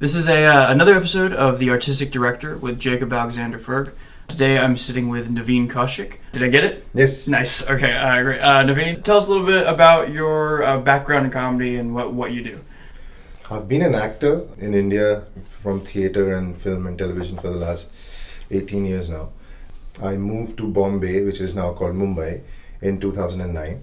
[0.00, 3.90] This is a uh, another episode of The Artistic Director with Jacob Alexander Ferg.
[4.28, 6.18] Today I'm sitting with Naveen Kaushik.
[6.30, 6.86] Did I get it?
[6.94, 7.26] Yes.
[7.26, 7.68] Nice.
[7.68, 8.38] Okay, uh, great.
[8.38, 12.12] Uh, Naveen, tell us a little bit about your uh, background in comedy and what,
[12.12, 12.60] what you do.
[13.50, 17.92] I've been an actor in India from theatre and film and television for the last
[18.52, 19.30] 18 years now.
[20.00, 22.42] I moved to Bombay, which is now called Mumbai,
[22.80, 23.82] in 2009.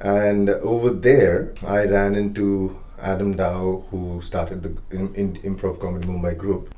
[0.00, 6.08] And over there, I ran into Adam Dow, who started the in, in Improv Comedy
[6.08, 6.74] Mumbai group.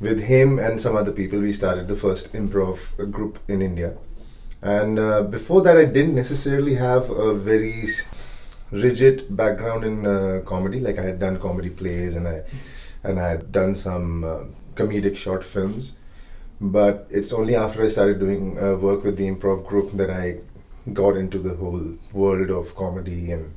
[0.00, 3.96] With him and some other people, we started the first improv group in India.
[4.62, 7.84] And uh, before that, I didn't necessarily have a very
[8.70, 10.80] rigid background in uh, comedy.
[10.80, 12.42] Like I had done comedy plays and I
[13.02, 15.92] and I had done some uh, comedic short films.
[16.60, 20.40] But it's only after I started doing uh, work with the improv group that I
[20.92, 23.54] got into the whole world of comedy and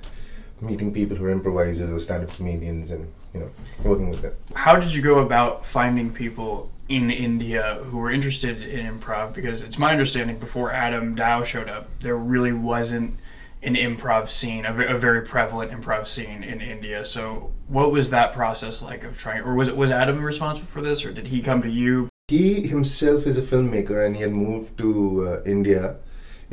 [0.63, 3.49] meeting people who are improvisers or stand-up comedians and you know
[3.83, 4.33] working with them.
[4.55, 9.33] How did you go about finding people in India who were interested in improv?
[9.33, 13.17] Because it's my understanding before Adam Dow showed up, there really wasn't
[13.63, 17.05] an improv scene, a, a very prevalent improv scene in India.
[17.05, 20.81] So, what was that process like of trying, or was it was Adam responsible for
[20.81, 22.09] this, or did he come to you?
[22.27, 25.97] He himself is a filmmaker, and he had moved to uh, India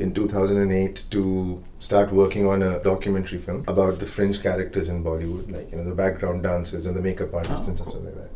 [0.00, 5.52] in 2008 to start working on a documentary film about the fringe characters in Bollywood,
[5.52, 8.00] like you know the background dancers and the makeup artists Oh, and stuff cool.
[8.00, 8.30] like that.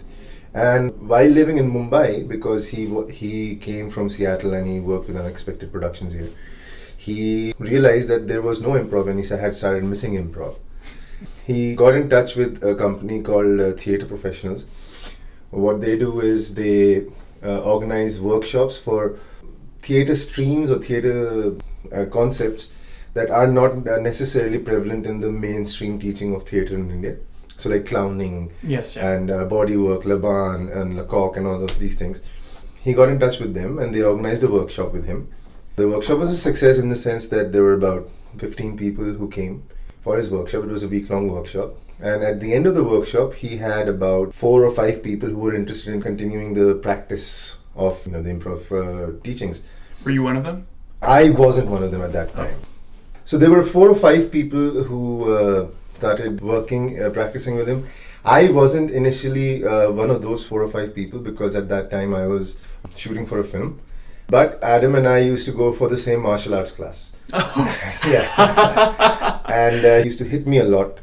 [0.54, 2.82] And while living in Mumbai, because he
[3.22, 6.30] he came from Seattle and he worked with Unexpected Productions here,
[6.96, 10.56] he realized that there was no improv and he had started missing improv.
[11.44, 14.66] He got in touch with a company called uh, Theatre Professionals.
[15.50, 17.06] What they do is they
[17.44, 19.16] uh, organize workshops for
[19.84, 21.54] theatre streams or theatre
[21.92, 22.72] uh, concepts
[23.14, 27.16] that are not uh, necessarily prevalent in the mainstream teaching of theatre in India.
[27.56, 29.12] So, like clowning Yes, yeah.
[29.12, 32.20] and uh, bodywork, Laban and Lecoq and all of these things.
[32.82, 35.28] He got in touch with them and they organized a workshop with him.
[35.76, 38.08] The workshop was a success in the sense that there were about
[38.38, 39.62] 15 people who came
[40.00, 40.64] for his workshop.
[40.64, 41.74] It was a week long workshop.
[42.02, 45.38] And at the end of the workshop, he had about four or five people who
[45.38, 49.62] were interested in continuing the practice of you know, the improv uh, teachings.
[50.04, 50.66] Were you one of them?
[51.02, 52.56] I wasn't one of them at that time.
[53.24, 57.86] So there were four or five people who uh, started working, uh, practicing with him.
[58.24, 62.14] I wasn't initially uh, one of those four or five people because at that time
[62.14, 62.62] I was
[62.96, 63.80] shooting for a film.
[64.28, 67.12] But Adam and I used to go for the same martial arts class.
[68.08, 69.40] yeah.
[69.46, 71.00] and uh, he used to hit me a lot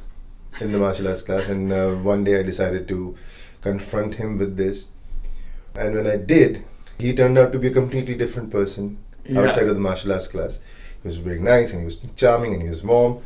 [0.59, 1.47] in the martial arts class.
[1.47, 3.15] And uh, one day I decided to
[3.61, 4.87] confront him with this.
[5.75, 6.63] And when I did,
[6.99, 9.41] he turned out to be a completely different person Yeah.
[9.41, 10.59] outside of the martial arts class.
[11.01, 13.19] He was very nice and he was charming and he was warm.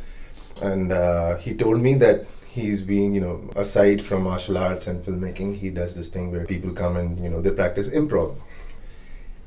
[0.62, 5.04] And uh, he told me that he's been, you know, aside from martial arts and
[5.04, 8.36] filmmaking, he does this thing where people come and, you know, they practice improv.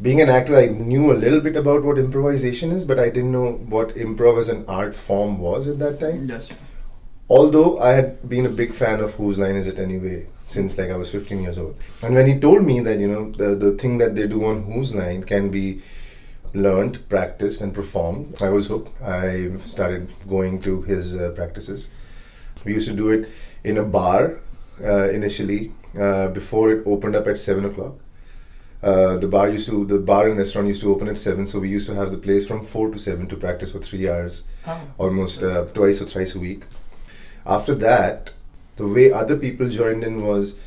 [0.02, 3.32] Being an actor, I knew a little bit about what improvisation is, but I didn't
[3.32, 6.28] know what improv as an art form was at that time.
[6.30, 6.50] Yes.
[7.30, 10.90] Although I had been a big fan of Whose Line Is It Anyway since like
[10.90, 11.76] I was 15 years old.
[12.04, 14.64] And when he told me that, you know, the, the thing that they do on
[14.64, 15.82] Whose Line can be
[16.54, 19.00] learned, practiced, and performed, I was hooked.
[19.02, 21.88] I started going to his uh, practices.
[22.66, 23.30] We used to do it
[23.64, 24.40] in a bar
[24.84, 27.96] uh, initially uh, before it opened up at 7 o'clock.
[28.82, 31.60] Uh, the bar used to the bar and restaurant used to open at seven, so
[31.60, 34.44] we used to have the place from four to seven to practice for three hours
[34.66, 34.80] Oh.
[34.98, 36.64] almost uh, twice or thrice a week.
[37.46, 38.30] After that,
[38.80, 40.58] the way other people joined in was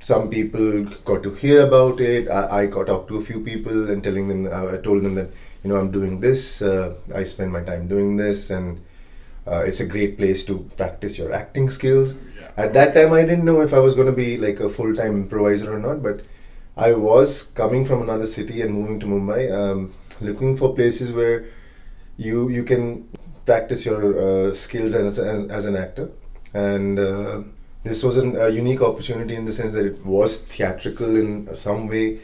[0.00, 2.28] some people got to hear about it.
[2.28, 5.14] I, I got talked to a few people and telling them, uh, I told them
[5.16, 5.28] that,
[5.62, 8.80] you know, I'm doing this, uh, I spend my time doing this, and
[9.46, 12.16] uh, it's a great place to practice your acting skills.
[12.56, 14.94] At that time, I didn't know if I was going to be like a full
[14.94, 16.22] time improviser or not, but
[16.76, 21.46] I was coming from another city and moving to Mumbai, um, looking for places where
[22.16, 23.08] you you can
[23.44, 26.10] practice your uh, skills as, as, as an actor
[26.54, 27.42] and uh,
[27.84, 31.86] this was an, a unique opportunity in the sense that it was theatrical in some
[31.88, 32.18] way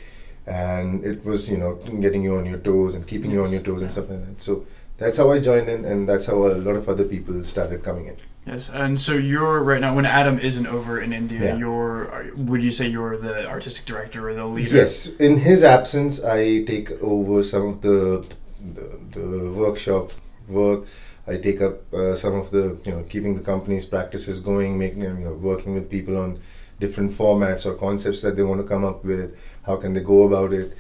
[0.47, 3.62] and it was you know getting you on your toes and keeping you on your
[3.62, 4.67] toes and stuff like that so
[4.99, 8.06] that's how i joined in and that's how a lot of other people started coming
[8.06, 8.17] in
[8.47, 11.44] Yes, and so you're right now when Adam isn't over in India.
[11.44, 11.56] Yeah.
[11.56, 14.76] You're would you say you're the artistic director or the leader?
[14.76, 18.26] Yes, in his absence, I take over some of the
[18.61, 20.12] the, the workshop
[20.47, 20.85] work.
[21.26, 25.03] I take up uh, some of the you know keeping the company's practices going, making
[25.03, 26.41] you know working with people on
[26.81, 29.35] different formats or concepts that they want to come up with.
[29.65, 30.76] How can they go about it?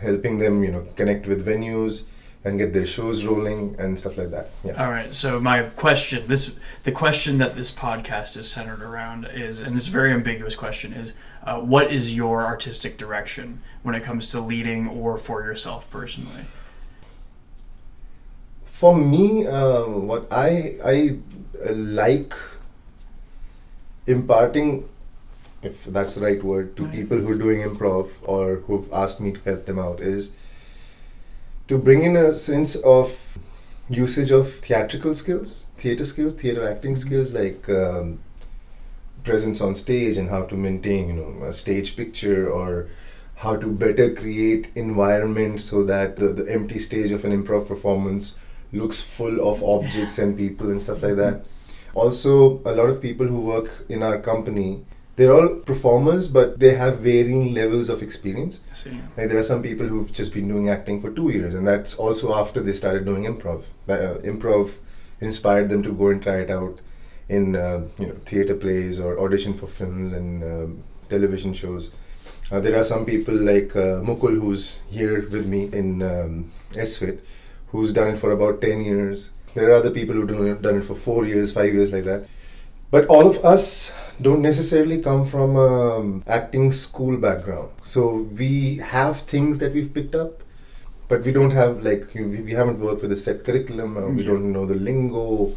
[0.00, 2.06] Helping them you know connect with venues
[2.46, 4.50] and get their shows rolling and stuff like that.
[4.62, 4.82] Yeah.
[4.82, 5.12] All right.
[5.12, 9.88] So my question, this the question that this podcast is centered around is, and it's
[9.88, 11.12] a very ambiguous question, is
[11.42, 16.44] uh, what is your artistic direction when it comes to leading or for yourself personally?
[18.78, 21.18] For me, uh, what I I
[21.72, 22.34] like
[24.06, 24.88] imparting,
[25.62, 26.92] if that's the right word, to Right.
[26.94, 30.32] people who are doing improv or who've asked me to help them out is
[31.68, 33.38] to bring in a sense of
[33.88, 38.18] usage of theatrical skills, theater skills, theater acting skills like um,
[39.24, 42.88] presence on stage and how to maintain, you know, a stage picture or
[43.36, 48.38] how to better create environment so that the, the empty stage of an improv performance
[48.76, 51.44] looks full of objects and people and stuff like that.
[51.94, 54.84] Also, a lot of people who work in our company,
[55.16, 58.60] they're all performers, but they have varying levels of experience.
[59.16, 61.94] Like there are some people who've just been doing acting for two years, and that's
[61.96, 63.64] also after they started doing improv.
[63.88, 64.76] Uh, improv
[65.20, 66.80] inspired them to go and try it out
[67.28, 71.92] in uh, you know theater plays or audition for films and um, television shows.
[72.50, 77.20] Uh, there are some people like uh, Mukul, who's here with me in um, SFIT,
[77.68, 79.30] who's done it for about 10 years.
[79.54, 82.26] There are other people who've done it, for four years, five years, like that.
[82.90, 87.70] But all of us don't necessarily come from um, acting school background.
[87.82, 90.42] So we have things that we've picked up,
[91.08, 94.22] but we don't have like we, we haven't worked with a set curriculum, or we
[94.22, 94.28] Yeah.
[94.28, 95.52] don't know the lingo,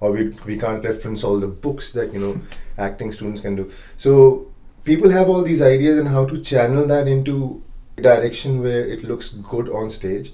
[0.00, 2.40] or we we can't reference all the books that you know
[2.78, 3.70] acting students can do.
[3.96, 4.46] So
[4.84, 7.62] people have all these ideas and how to channel that into
[7.96, 10.32] a direction where it looks good on stage.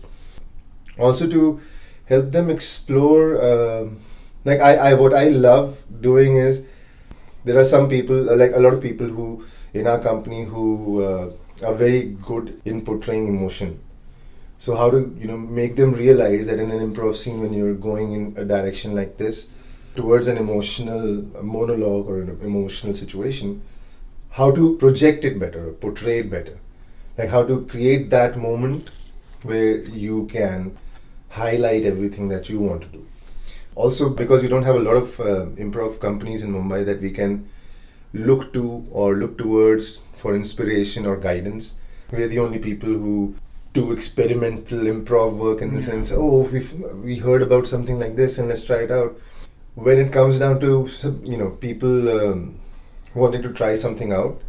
[0.99, 1.61] Also to
[2.07, 3.43] help them explore.
[3.43, 3.99] Um,
[4.45, 6.65] like I, I, what I love doing is
[7.45, 11.31] there are some people, like a lot of people who in our company who uh,
[11.67, 13.81] are very good in portraying emotion.
[14.59, 17.75] So how to you know make them realize that in an improv scene when you're
[17.75, 19.49] going in a direction like this
[19.95, 23.63] towards an emotional monologue or an emotional situation,
[24.31, 26.59] how to project it better, portray it better,
[27.17, 28.91] like how to create that moment
[29.43, 30.77] where you can
[31.31, 33.07] highlight everything that you want to do.
[33.75, 37.11] Also, because we don't have a lot of uh, improv companies in Mumbai that we
[37.11, 37.49] can
[38.13, 41.75] look to or look towards for inspiration or guidance,
[42.11, 43.35] we're the only people who
[43.75, 45.87] do experimental improv work in the Yeah.
[45.91, 46.61] sense, oh, we
[47.05, 49.17] we heard about something like this and let's try it out.
[49.75, 50.89] When it comes down to
[51.23, 52.59] you know people um,
[53.15, 54.41] wanting to try something out,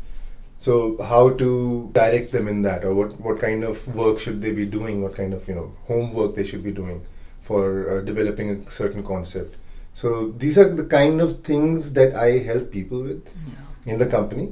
[0.65, 0.73] so
[1.11, 4.65] how to direct them in that, or what what kind of work should they be
[4.77, 5.01] doing?
[5.03, 7.01] What kind of you know homework they should be doing
[7.41, 9.55] for uh, developing a certain concept.
[9.93, 10.09] So
[10.43, 13.93] these are the kind of things that I help people with Yeah.
[13.93, 14.47] in the company.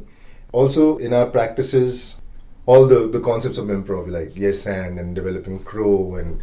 [0.52, 2.22] Also in our practices,
[2.66, 6.42] all the, the concepts of improv like yes and and developing crow and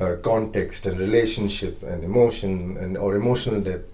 [0.00, 3.88] uh, context and relationship and emotion and or emotional depth.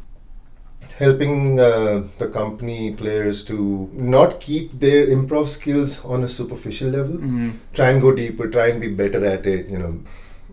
[0.99, 7.17] Helping uh, the company players to not keep their improv skills on a superficial level,
[7.17, 7.52] Mhm.
[7.75, 9.67] try and go deeper, try and be better at it.
[9.69, 9.94] You know,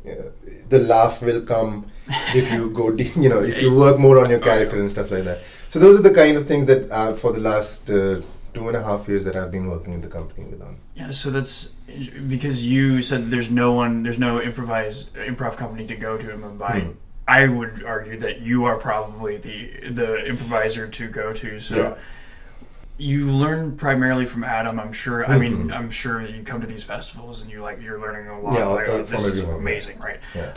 [0.09, 0.13] Uh,
[0.69, 1.71] the laugh will come
[2.39, 3.15] if you go deep.
[3.23, 5.39] You know, if you work more on your character and stuff like that.
[5.67, 8.21] So those are the kind of things that uh, for the last uh,
[8.53, 10.77] two and a half years that I've been working in the company with on.
[10.95, 11.53] Yeah, so that's
[12.35, 16.41] because you said there's no one, there's no improvise improv company to go to in
[16.47, 16.75] Mumbai.
[16.83, 16.91] Hmm.
[17.29, 21.59] I would argue that you are probably the the improviser to go to.
[21.59, 21.95] So Yeah.
[22.97, 24.79] you learn primarily from Adam.
[24.79, 25.25] I'm sure.
[25.25, 25.75] I mean, Mhm.
[25.77, 28.53] I'm sure you come to these festivals and you like you're learning a lot.
[28.57, 30.19] Yeah, like, oh, this is everyone, amazing, right?
[30.35, 30.51] Yeah.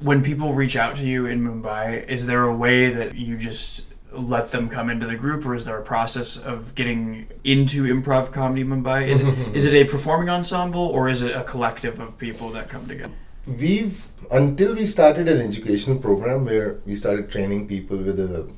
[0.00, 3.84] When people reach out to you in Mumbai, is there a way that you just
[4.12, 8.32] let them come into the group, or is there a process of getting into improv
[8.32, 9.06] comedy Mumbai?
[9.08, 12.68] Is it, is it a performing ensemble, or is it a collective of people that
[12.70, 13.12] come together?
[13.46, 18.50] We've until we started an educational program where we started training people with a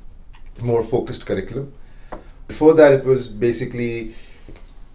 [0.62, 1.75] more focused curriculum.
[2.47, 4.14] Before that, it was basically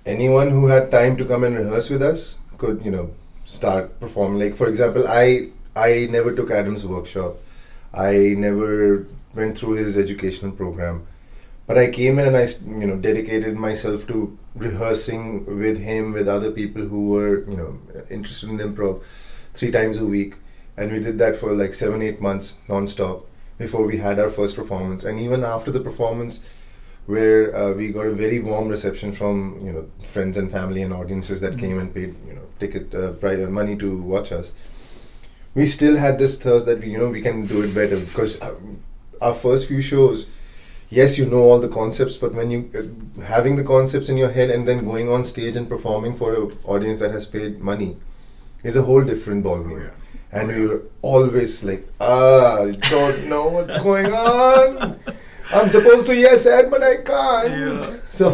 [0.05, 3.11] anyone who had time to come and rehearse with us could, you know,
[3.45, 4.39] start performing.
[4.39, 7.35] Like for example, I I never took Adam's workshop.
[7.93, 11.05] I never went through his educational program.
[11.67, 16.27] But I came in and I, you know, dedicated myself to rehearsing with him, with
[16.27, 19.01] other people who were, you know, interested in improv,
[19.53, 20.35] three times a week,
[20.77, 23.25] and we did that for like seven, eight months non-stop
[23.57, 25.03] before we had our first performance.
[25.03, 26.49] And even after the performance,
[27.05, 30.93] where uh, we got a very warm reception from, you know, friends and family and
[30.93, 34.53] audiences that came and paid, you know, ticket uh, price, money to watch us.
[35.53, 38.41] We still had this thirst that we, you know, we can do it better because
[38.41, 38.55] uh,
[39.21, 40.27] our first few shows
[40.89, 44.29] yes you know all the concepts but when you uh, having the concepts in your
[44.29, 47.97] head and then going on stage and performing for an audience that has paid money
[48.63, 49.91] is a whole different ballgame
[50.33, 54.99] and we were always like, ah, I don't know what's going on.
[55.53, 57.49] I'm supposed to yes and but I can't.
[57.49, 57.99] Yeah.
[58.05, 58.27] So,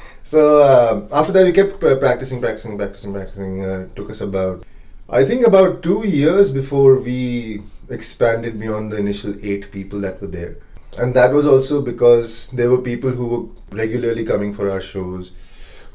[0.22, 3.64] so um, after that we kept uh, practicing, practicing, practicing, practicing.
[3.64, 4.64] Uh, it took us about,
[5.08, 10.26] I think about two years before we expanded beyond the initial eight people that were
[10.26, 10.56] there.
[10.98, 15.32] And that was also because there were people who were regularly coming for our shows,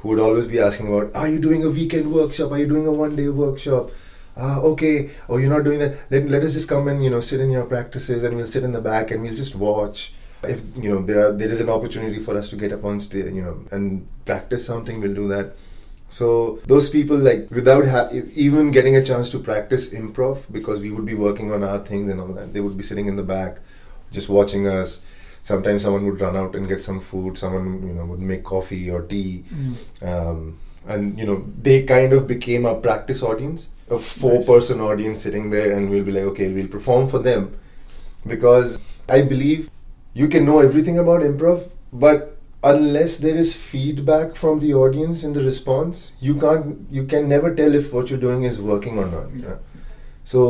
[0.03, 2.51] who would always be asking about, "Are you doing a weekend workshop?
[2.51, 3.89] Are you doing a one-day workshop?"
[4.35, 5.95] Uh, okay, oh, you're not doing that.
[6.11, 8.63] Let, let us just come and you know sit in your practices, and we'll sit
[8.63, 10.13] in the back and we'll just watch.
[10.43, 12.99] If you know there are there is an opportunity for us to get up on
[12.99, 15.53] stage, you know, and practice something, we'll do that.
[16.09, 20.91] So those people, like, without ha- even getting a chance to practice improv, because we
[20.91, 23.23] would be working on our things and all that, they would be sitting in the
[23.23, 23.57] back,
[24.11, 25.03] just watching us.
[25.49, 27.37] Sometimes someone would run out and get some food.
[27.37, 29.43] Someone, you know, would make coffee or tea,
[30.01, 30.57] um,
[30.87, 35.71] and you know, they kind of became a practice audience, a four-person audience sitting there,
[35.73, 37.49] and we'll be like, okay, we'll perform for them,
[38.25, 39.69] because I believe
[40.13, 42.29] you can know everything about improv, but
[42.63, 47.53] unless there is feedback from the audience in the response you can't you can never
[47.53, 49.57] tell if what you're doing is working or not Yeah.
[50.23, 50.43] so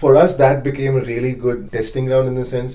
[0.00, 2.74] for us that became a really good testing ground in the sense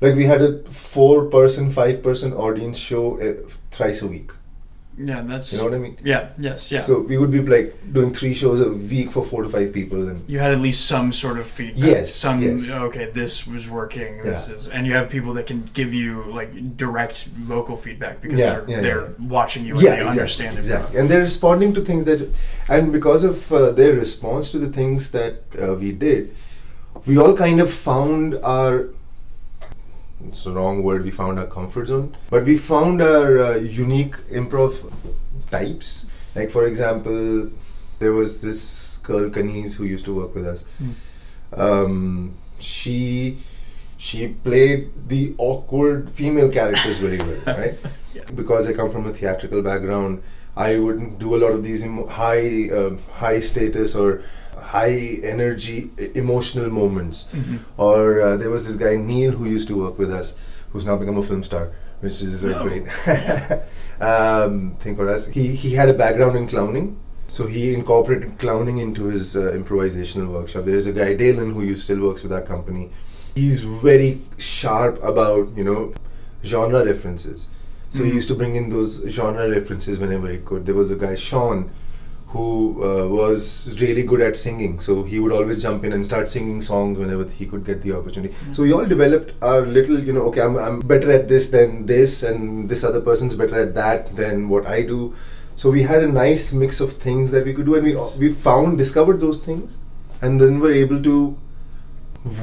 [0.00, 3.34] like we had a four person five person audience show uh,
[3.70, 4.30] thrice a week
[5.08, 5.52] Yeah, that's.
[5.52, 6.22] you know what i mean Yeah.
[6.46, 6.60] Yes.
[6.72, 6.80] Yeah.
[6.86, 9.98] so we would be like doing three shows a week for four to five people
[10.10, 11.84] and you had at least some sort of feedback.
[11.92, 12.70] Yes, Some yes.
[12.88, 14.10] okay, this was working.
[14.28, 14.54] This Yeah.
[14.56, 16.50] is, and you have people that can give you like
[16.84, 17.16] direct
[17.52, 20.62] vocal feedback because Yeah, they're yeah, they're watching you and yeah, they exactly, understand it.
[20.64, 20.92] exactly.
[20.98, 22.20] And they're responding to things that,
[22.74, 26.22] and because of uh, their response to the things that uh, we did,
[27.08, 28.26] we all kind of found
[28.56, 28.74] our.
[30.26, 31.04] It's the wrong word.
[31.04, 34.92] We found our comfort zone, but we found our uh, unique improv
[35.50, 36.06] types.
[36.34, 37.50] Like for example,
[37.98, 40.64] there was this girl Kaniz who used to work with us.
[40.78, 41.60] Hmm.
[41.60, 43.38] Um, she
[43.96, 47.74] she played the awkward female characters very well, right?
[48.14, 48.22] Yeah.
[48.34, 50.22] because I come from a theatrical background,
[50.56, 54.22] I wouldn't do a lot of these high uh, high status or
[54.60, 57.24] high energy emotional moments.
[57.34, 57.58] Mhm.
[57.76, 60.34] Or uh, there was this guy Neil who used to work with us,
[60.70, 62.62] who's now become a film star, which is uh, Oh.
[62.64, 62.84] great
[64.00, 65.26] um, thing for us.
[65.28, 66.96] He he had a background in clowning.
[67.30, 70.64] So he incorporated clowning into his uh, improvisational workshop.
[70.64, 72.90] There is a guy Dalen who still works with our company.
[73.34, 75.92] He's very sharp about you know
[76.42, 77.46] genre references.
[77.90, 78.14] So he Mhm.
[78.14, 80.64] used to bring in those genre references whenever he could.
[80.66, 81.70] There was a guy Sean
[82.28, 84.78] who uh, was really good at singing.
[84.78, 87.92] So he would always jump in and start singing songs whenever he could get the
[87.92, 88.34] opportunity.
[88.52, 91.86] So we all developed our little, you know, okay, I'm, I'm better at this than
[91.86, 95.14] this, and this other person's better at that than what I do.
[95.56, 98.32] So we had a nice mix of things that we could do, and we we
[98.32, 99.78] found discovered those things,
[100.20, 101.36] and then were able to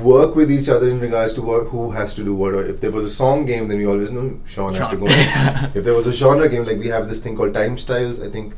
[0.02, 2.54] work with each other in regards to what, who has to do what.
[2.56, 5.06] Or if there was a song game, then we always know Sean, has to go.
[5.10, 8.30] if there was a genre game, like we have this thing called time styles, I
[8.30, 8.56] think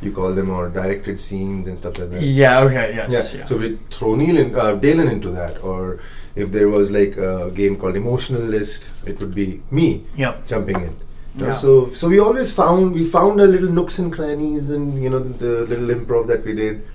[0.00, 2.22] you call them, or directed scenes and stuff like that.
[2.22, 2.60] Yeah.
[2.60, 2.94] Okay.
[2.94, 3.32] Yes.
[3.32, 3.40] Yeah.
[3.40, 3.44] Yeah.
[3.44, 5.98] So we throw Neil in, uh, Dalen into that, or
[6.36, 10.46] if there was like a game called Emotional List, it would be me yep.
[10.46, 10.96] jumping in.
[11.36, 11.52] Yeah.
[11.52, 15.20] So so we always found we found our little nooks and crannies and you know
[15.20, 16.86] the, the little improv that we did,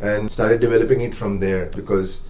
[0.00, 2.26] and started developing it from there because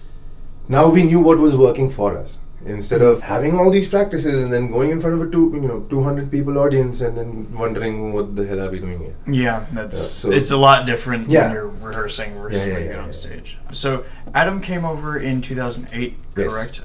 [0.67, 2.37] now we knew what was working for us.
[2.63, 5.61] Instead of having all these practices and then going in front of a two you
[5.61, 9.15] know two hundred people audience and then wondering what the hell are we doing here.
[9.25, 11.47] Yeah, that's Yeah, so- it's a lot different Yeah.
[11.47, 13.57] when you're rehearsing versus Yeah, when you get on stage.
[13.71, 14.03] So
[14.35, 16.53] Adam came over in 2008, Yes.
[16.53, 16.81] correct?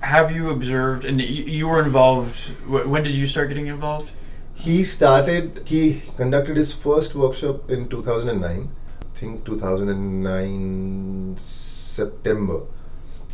[0.00, 2.50] Have you observed, and you, you were involved?
[2.68, 4.12] When did you start getting involved?
[4.54, 8.68] He started, he conducted his first workshop in 2009,
[9.00, 12.60] I think 2009 September.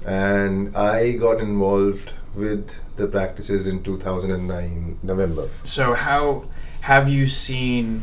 [0.07, 5.49] And I got involved with the practices in 2009 November.
[5.65, 6.45] So how
[6.83, 8.03] have you seen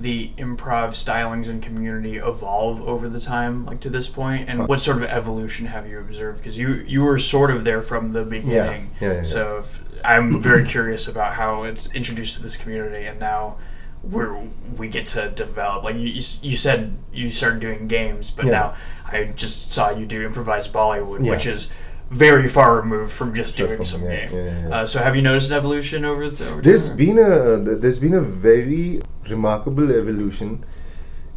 [0.00, 4.48] the improv stylings and community evolve over the time, like to this point?
[4.48, 6.38] And what sort of evolution have you observed?
[6.38, 8.90] Because you you were sort of there from the beginning.
[9.00, 9.22] yeah, yeah.
[9.22, 13.56] So if, I'm very curious about how it's introduced to this community, and now
[14.04, 14.32] we're
[14.76, 15.82] we get to develop.
[15.82, 18.52] Like you, you, you said, you started doing games, but Yeah.
[18.52, 18.76] now
[19.12, 21.32] I just saw you do improvised Bollywood, Yeah.
[21.32, 21.72] which is
[22.10, 24.30] very far removed from just doing from- some yeah, game.
[24.68, 24.76] yeah.
[24.80, 26.48] Uh, so have you noticed an evolution over the?
[26.50, 26.96] Over There's time?
[26.96, 30.64] been a th- there's been a very remarkable evolution,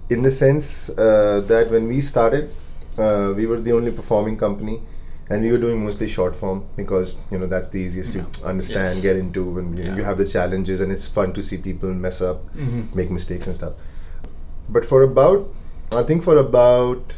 [0.09, 2.49] in the sense uh, that when we started,
[2.97, 4.81] uh, we were the only performing company,
[5.29, 8.89] and we were doing mostly short form because you know that's the easiest to understand,
[8.95, 9.01] Yes.
[9.01, 11.89] get into, and you, know, you have the challenges, and it's fun to see people
[12.07, 12.93] mess up, Mhm.
[12.95, 13.73] make mistakes and stuff.
[14.69, 15.49] But for about,
[15.91, 17.13] I think for about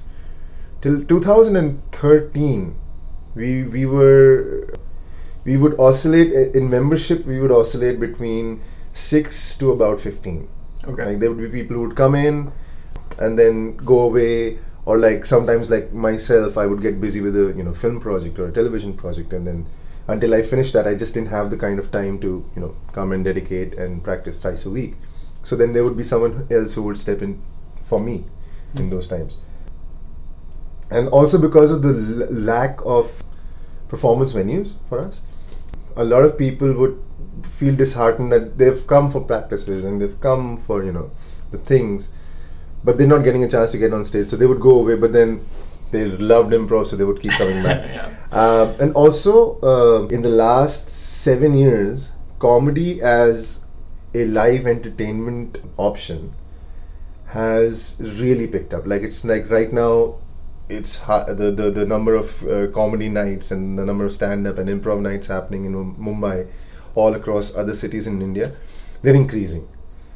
[0.84, 2.76] till 2013
[3.36, 4.68] we we were
[5.46, 8.60] we would oscillate eh, in membership we would oscillate between
[8.92, 10.50] 6 to about 15
[10.86, 11.06] Okay.
[11.06, 12.52] like there would be people who would come in
[13.18, 17.46] and then go away or like sometimes like myself i would get busy with a
[17.60, 19.66] you know film project or a television project and then
[20.16, 22.76] until i finished that i just didn't have the kind of time to you know
[22.92, 24.96] come and dedicate and practice thrice a week.
[25.44, 27.42] So then there would be someone else who would step in
[27.82, 28.26] for me
[28.76, 29.38] in those times
[30.94, 33.24] and also because of the l- lack of
[33.88, 35.22] performance venues for us
[35.96, 37.00] a lot of people would
[37.50, 41.10] feel disheartened that they've come for practices and they've come for you know
[41.52, 42.10] the things
[42.84, 44.28] but they're not getting a chance to get on stage.
[44.28, 45.46] So they would go away but then
[45.92, 47.84] they loved improv so they would keep coming back.
[47.94, 48.10] Yeah.
[48.32, 53.66] uh, and also uh, in the last seven years comedy as
[54.14, 56.34] a live entertainment option
[57.28, 58.86] has really picked up.
[58.86, 60.16] Like it's like right now
[60.70, 64.48] it's ha- the, the the number of uh, comedy nights and the number of stand
[64.48, 66.48] up and improv nights happening in Mumbai
[66.96, 68.52] all across other cities in India
[69.02, 69.68] they're increasing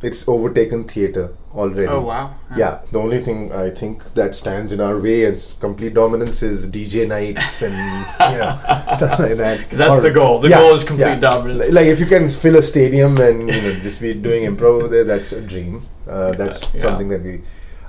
[0.03, 2.35] it's overtaken theater already Oh wow.
[2.55, 6.69] yeah, the only thing I think that stands in our way as complete dominance is
[6.69, 7.73] DJ nights and
[8.19, 9.57] yeah, stuff like that.
[9.61, 10.37] Because that's Or- the goal.
[10.37, 11.19] The yeah, goal is complete yeah.
[11.19, 11.67] dominance.
[11.69, 14.83] Li- Like if you can fill a stadium and you know just be doing improv
[14.83, 15.81] over there, that's a dream.
[16.07, 16.79] Uh, that's Yeah.
[16.79, 17.41] something that we.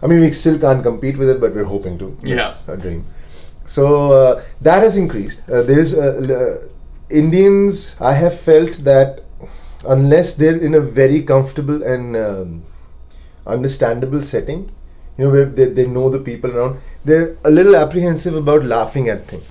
[0.03, 2.17] I mean, we still can't compete with it, but we're hoping to.
[2.23, 2.41] Yeah.
[2.49, 3.05] It's a dream.
[3.67, 5.43] So uh, that has increased.
[5.49, 6.69] Uh, there's uh, l-
[7.11, 7.97] Indians.
[8.01, 9.25] I have felt that
[9.87, 12.63] unless they're in a very comfortable and um,
[13.47, 14.71] understandable setting,
[15.17, 19.09] you know, where they, they know the people around, they're a little apprehensive about laughing
[19.09, 19.51] at things.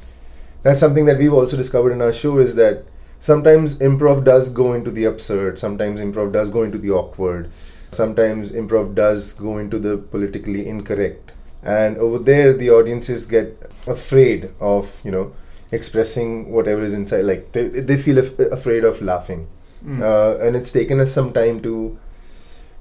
[0.63, 2.85] That's something that we've also discovered in our show is that
[3.19, 7.51] sometimes improv does go into the absurd, sometimes improv does go into the awkward,
[7.91, 11.33] sometimes improv does go into the politically incorrect.
[11.63, 15.33] And over there, the audiences get afraid of, you know,
[15.71, 17.21] expressing whatever is inside.
[17.21, 19.47] Like they, they feel af- afraid of laughing.
[19.83, 20.01] Mm.
[20.01, 21.97] Uh, and it's taken us some time to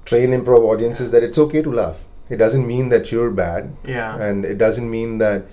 [0.05, 2.03] train improv audiences that it's okay to laugh.
[2.29, 4.17] It doesn't mean that you're bad, yeah.
[4.21, 5.45] and it doesn't mean that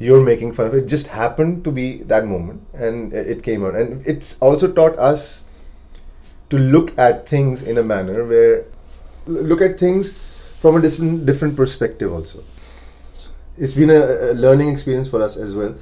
[0.00, 0.84] you're making fun of it.
[0.84, 3.76] It just happened to be that moment, and it it came out.
[3.76, 5.46] And it's also taught us
[6.50, 8.64] to look at things in a manner where
[9.28, 10.10] look at things
[10.60, 12.12] from a different different perspective.
[12.12, 12.42] Also,
[13.56, 15.74] it's been a, a learning experience for us as well.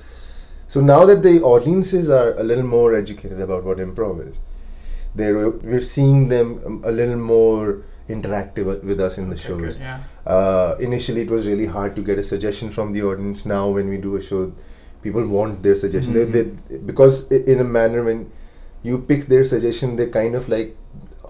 [0.68, 4.38] So now that the audiences are a little more educated about what improv is,
[5.14, 9.74] they're we're seeing them a little more interactive with us in the shows.
[9.74, 10.00] good, Yeah.
[10.24, 13.44] Uh, initially, it was really hard to get a suggestion from the audience.
[13.46, 14.52] Now, when we do a show,
[15.02, 16.14] people want their suggestion.
[16.14, 16.32] Mhm.
[16.32, 18.30] They, they, because in a manner when
[18.82, 20.76] you pick their suggestion, they're kind of like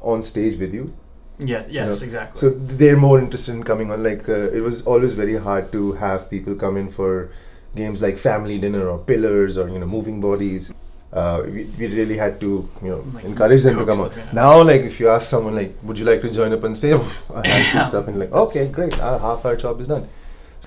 [0.03, 0.93] on stage with you.
[1.39, 1.65] Yeah.
[1.69, 2.01] Yes.
[2.01, 2.39] know, exactly.
[2.39, 4.03] So they're more interested in coming on.
[4.03, 7.31] Like uh, it was always very hard to have people come in for
[7.75, 10.73] games like Family Dinner or Pillars or you know Moving Bodies.
[11.13, 14.11] Uh, we, we really had to you know Like, encourage them to come on.
[14.11, 14.29] them.
[14.33, 16.95] Now, like if you ask someone like, "Would you like to join up on stage?"
[16.95, 20.09] a hand shoots up and like, "Okay, great, our, half our job is done."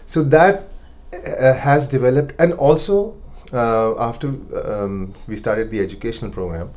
[0.05, 0.67] So that
[1.13, 3.15] uh, has developed, and also
[3.53, 4.27] uh, after
[4.63, 6.71] um, we started the educational program,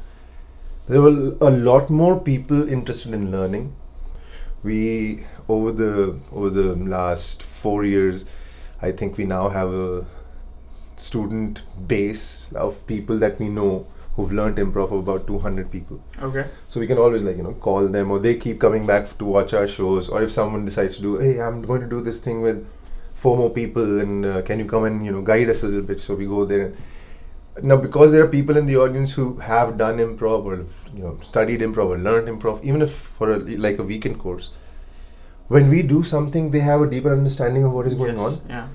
[0.88, 3.72] there were a lot more people interested in learning.
[4.62, 8.25] We over the over the last four years,
[8.81, 10.05] I think we now have a
[10.96, 16.01] student base of people that we know who've learned improv of about 200 people.
[16.20, 16.44] Okay.
[16.68, 19.25] so we can always like you know call them or they keep coming back to
[19.25, 20.09] watch our shows.
[20.09, 22.66] Or if someone decides to do hey i'm going to do this thing with
[23.14, 25.83] four more people and uh, can you come and you know guide us a little
[25.83, 25.98] bit?
[26.01, 26.77] So we go there and
[27.61, 30.57] now because there are people in the audience who have done improv or
[30.97, 34.51] you know studied improv or learned improv even if for a, like a weekend course
[35.49, 38.21] when we do something they have a deeper understanding of what is going yes.
[38.21, 38.69] on Yeah.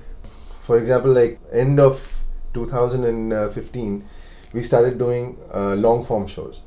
[0.61, 4.03] for example like end of 2015
[4.53, 6.61] we started doing uh, long form shows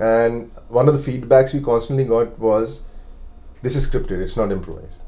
[0.00, 2.82] and one of the feedbacks we constantly got was
[3.62, 5.02] this is scripted it's not improvised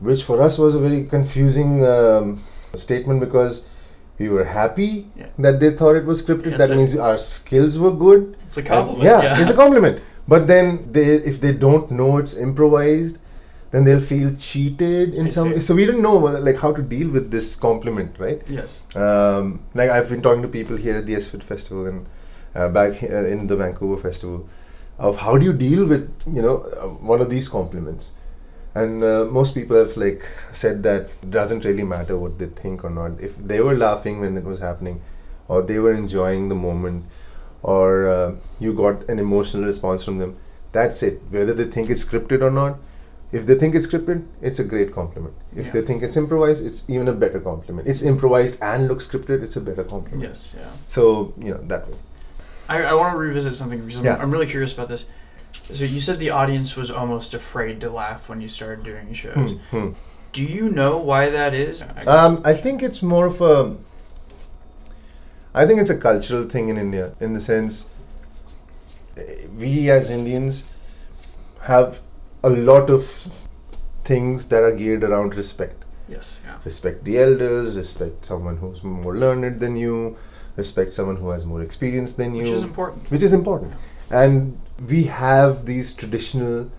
[0.00, 2.36] which for us was a very confusing um,
[2.74, 3.68] statement because
[4.20, 5.28] we were happy Yeah.
[5.46, 8.62] that they thought it was scripted Yeah, that means our skills were good It's a
[8.62, 9.04] compliment.
[9.10, 9.40] yeah, yeah.
[9.40, 10.00] it's a compliment.
[10.28, 13.18] But then they, if they don't know it's improvised,
[13.72, 15.54] then they'll feel cheated in I some.
[15.54, 15.60] see.
[15.68, 16.16] So we didn't know
[16.48, 18.42] like how to deal with this compliment, right?
[18.58, 18.82] yes.
[18.94, 22.06] Um, like I've been talking to people here at the SFIT festival and
[22.54, 24.48] uh, back uh, in the Vancouver festival
[24.98, 28.10] of how do you deal with you know uh, one of these compliments.
[28.74, 32.84] And uh, most people have like said that it doesn't really matter what they think
[32.84, 33.18] or not.
[33.20, 35.00] If they were laughing when it was happening,
[35.48, 37.04] or they were enjoying the moment,
[37.62, 40.36] or uh, you got an emotional response from them,
[40.72, 41.20] that's it.
[41.30, 42.78] Whether they think it's scripted or not,
[43.38, 45.34] If they think it's scripted, it's a great compliment.
[45.54, 45.72] If Yeah.
[45.74, 47.86] they think it's improvised, it's even a better compliment.
[47.92, 50.24] It's improvised and looks scripted, it's a better compliment.
[50.28, 50.66] Yes, yeah.
[50.94, 51.04] So,
[51.38, 51.94] you know, that way.
[52.68, 54.16] I, I want to revisit something because Yeah.
[54.22, 55.06] I'm really curious about this.
[55.72, 59.52] So you said the audience was almost afraid to laugh when you started doing shows.
[59.70, 59.92] Hmm, hmm.
[60.32, 61.82] Do you know why that is?
[61.82, 63.76] I Um, I think it's more of a.
[65.54, 67.88] I think it's a cultural thing in India, in the sense,
[69.16, 70.64] eh, we as Indians
[71.62, 72.00] have
[72.44, 73.04] a lot of
[74.04, 75.84] things that are geared around respect.
[76.08, 76.56] yes, yeah.
[76.64, 80.16] Respect the elders, respect someone who's more learned than you,
[80.56, 83.10] respect someone who has more experience than you Which is important.
[83.10, 83.74] which is important.
[84.10, 86.70] And we have these traditional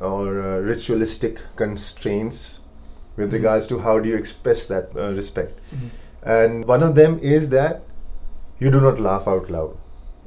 [0.00, 2.60] or uh, ritualistic constraints
[3.16, 3.32] with Mhm.
[3.34, 5.60] regards to how do you express that uh, respect.
[5.74, 5.88] Mhm.
[6.22, 7.82] And one of them is that
[8.58, 9.76] you do not laugh out loud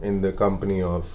[0.01, 1.05] in the company of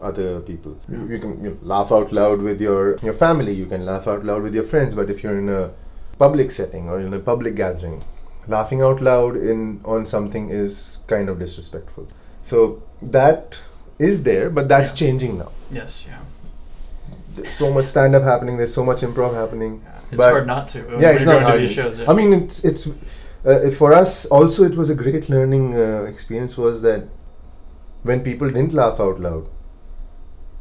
[0.00, 0.76] other people.
[0.88, 3.52] You, you can you know, laugh out loud with your your family.
[3.52, 4.94] You can laugh out loud with your friends.
[4.94, 5.70] But if you're in a
[6.18, 8.02] public setting or in a public gathering,
[8.48, 12.06] laughing out loud in on something is kind of disrespectful.
[12.42, 13.58] So that
[14.08, 14.96] is there, but that's Yeah.
[15.02, 15.50] changing now.
[15.70, 16.18] Yes, yeah.
[17.36, 18.56] There's so much stand up happening.
[18.56, 19.80] There's so much improv happening.
[19.84, 19.98] yeah.
[20.12, 20.82] It's hard not to.
[20.88, 21.70] when Yeah, it's not hard.
[21.70, 22.00] shows.
[22.00, 22.10] yeah.
[22.10, 24.64] I mean, it's it's uh, for us also.
[24.70, 26.56] It was a great learning uh, experience.
[26.66, 27.04] Was that
[28.10, 29.48] when people didn't laugh out loud,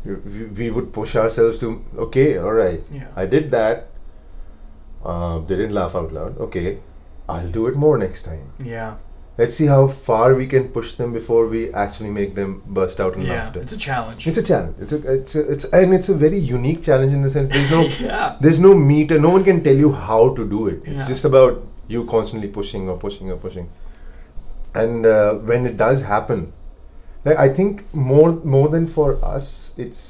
[0.06, 0.16] we,
[0.60, 1.72] we would push ourselves to
[2.08, 3.08] okay, all right, yeah.
[3.16, 3.88] I did that.
[5.04, 6.38] Uh, they didn't laugh out loud.
[6.48, 6.80] Okay,
[7.28, 8.52] I'll do it more next time.
[8.64, 8.96] yeah.
[9.40, 13.14] Let's see how far we can push them before we actually make them burst out
[13.18, 13.34] in Yeah.
[13.36, 13.60] laughter.
[13.66, 14.28] It's a challenge.
[14.32, 14.76] It's a challenge.
[14.86, 17.72] It's a it's a, it's and it's a very unique challenge in the sense there's
[17.76, 18.36] no yeah.
[18.46, 19.20] there's no meter.
[19.28, 20.82] No one can tell you how to do it.
[20.86, 21.08] It's Yeah.
[21.14, 21.62] just about
[21.96, 23.70] you constantly pushing or pushing or pushing.
[24.84, 26.44] And uh, when it does happen,
[27.30, 29.50] like I think more more than for us,
[29.86, 30.04] it's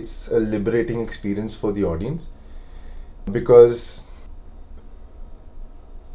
[0.00, 2.28] it's a liberating experience for the audience
[3.30, 4.02] because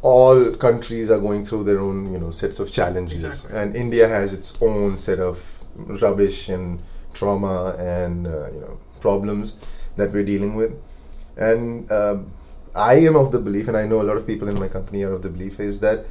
[0.02, 3.58] all countries are going through their own you know sets of challenges Exactly.
[3.60, 6.80] and india has its own set of rubbish and
[7.14, 9.56] trauma and uh, you know problems
[9.96, 10.72] that we're dealing with
[11.36, 12.30] and um,
[12.74, 15.02] i am of the belief and i know a lot of people in my company
[15.02, 16.04] are of the belief is that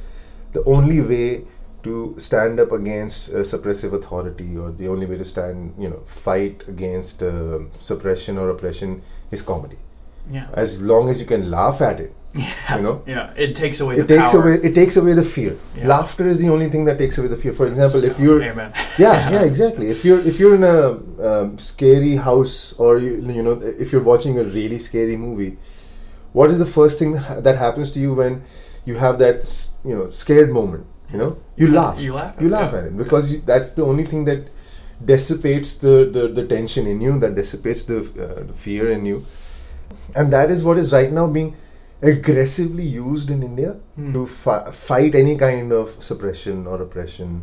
[0.52, 1.44] the only way
[1.82, 6.00] to stand up against uh, suppressive authority or the only way to stand you know
[6.06, 9.78] fight against uh, suppression or oppression is comedy
[10.30, 10.48] Yeah.
[10.62, 12.76] as long as you can laugh at it Yeah.
[12.76, 13.32] you know Yeah.
[13.36, 14.42] It takes away it the takes power.
[14.42, 15.88] away it takes away the fear Yeah.
[15.88, 18.70] laughter is the only thing that takes away the fear for example if you're Amen.
[18.98, 20.78] yeah yeah exactly if you're if you're in a
[21.28, 25.56] um, scary house or you, you know if you're watching a really scary movie
[26.32, 27.12] what is the first thing
[27.46, 28.42] that happens to you when
[28.84, 29.38] you have that
[29.84, 32.34] you know scared moment you know you laugh You laugh.
[32.42, 34.48] you laugh at it because you, that's the only thing that
[35.02, 39.24] dissipates the, the, the tension in you that dissipates the, uh, the fear in you
[40.14, 41.56] and that is what is right now being
[42.02, 44.12] aggressively used in india Hmm.
[44.12, 47.42] to fi- fight any kind of suppression or oppression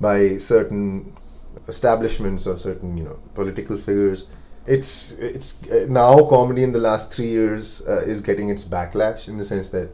[0.00, 1.12] by certain
[1.68, 4.26] establishments or certain you know political figures
[4.66, 9.26] it's it's uh, now comedy in the last 3 years uh, is getting its backlash
[9.28, 9.88] in the sense that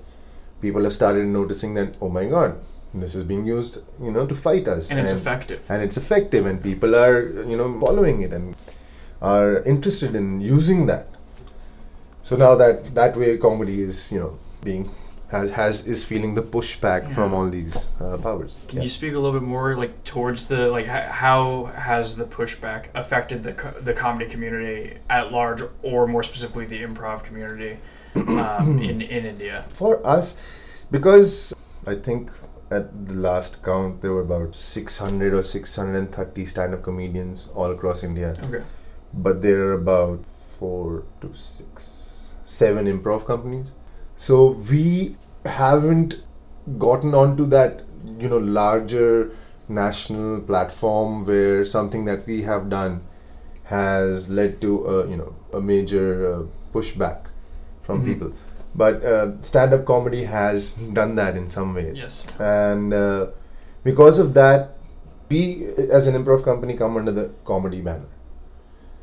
[0.61, 2.57] people have started noticing that oh my god
[2.95, 5.61] this is being used you know to fight us And it's effective.
[5.71, 7.17] and it's effective and people are
[7.53, 8.55] you know following it and
[9.23, 11.07] are interested in using that
[12.27, 14.33] so now that that way comedy is you know
[14.69, 14.85] being
[15.35, 18.83] has, has is feeling the pushback from all these uh, powers Can Yeah.
[18.87, 22.83] you speak a little bit more, like towards the like h- how has the pushback
[23.03, 24.79] affected the co- the comedy community
[25.19, 27.73] at large, or more specifically the improv community
[28.15, 29.57] um, in in India?
[29.81, 30.27] for us
[30.97, 31.31] because
[31.95, 32.23] i think
[32.79, 38.31] at the last count there were about 600 or 630 stand-up comedians all across india
[38.47, 38.63] Okay.
[39.27, 40.21] but there are about
[40.59, 41.85] four to six,
[42.47, 43.73] seven improv companies.
[44.17, 46.15] So we haven't
[46.79, 47.83] gotten onto that,
[48.19, 49.31] you know, larger
[49.69, 53.01] national platform where something that we have done
[53.65, 57.27] has led to a, you know, a major uh, pushback
[57.83, 58.07] from Mhm.
[58.07, 58.33] people.
[58.75, 62.25] But uh, stand-up comedy has done that in some ways Yes.
[62.39, 63.27] and uh,
[63.85, 64.73] because of that
[65.31, 65.39] we
[66.01, 68.11] as an improv company come under the comedy banner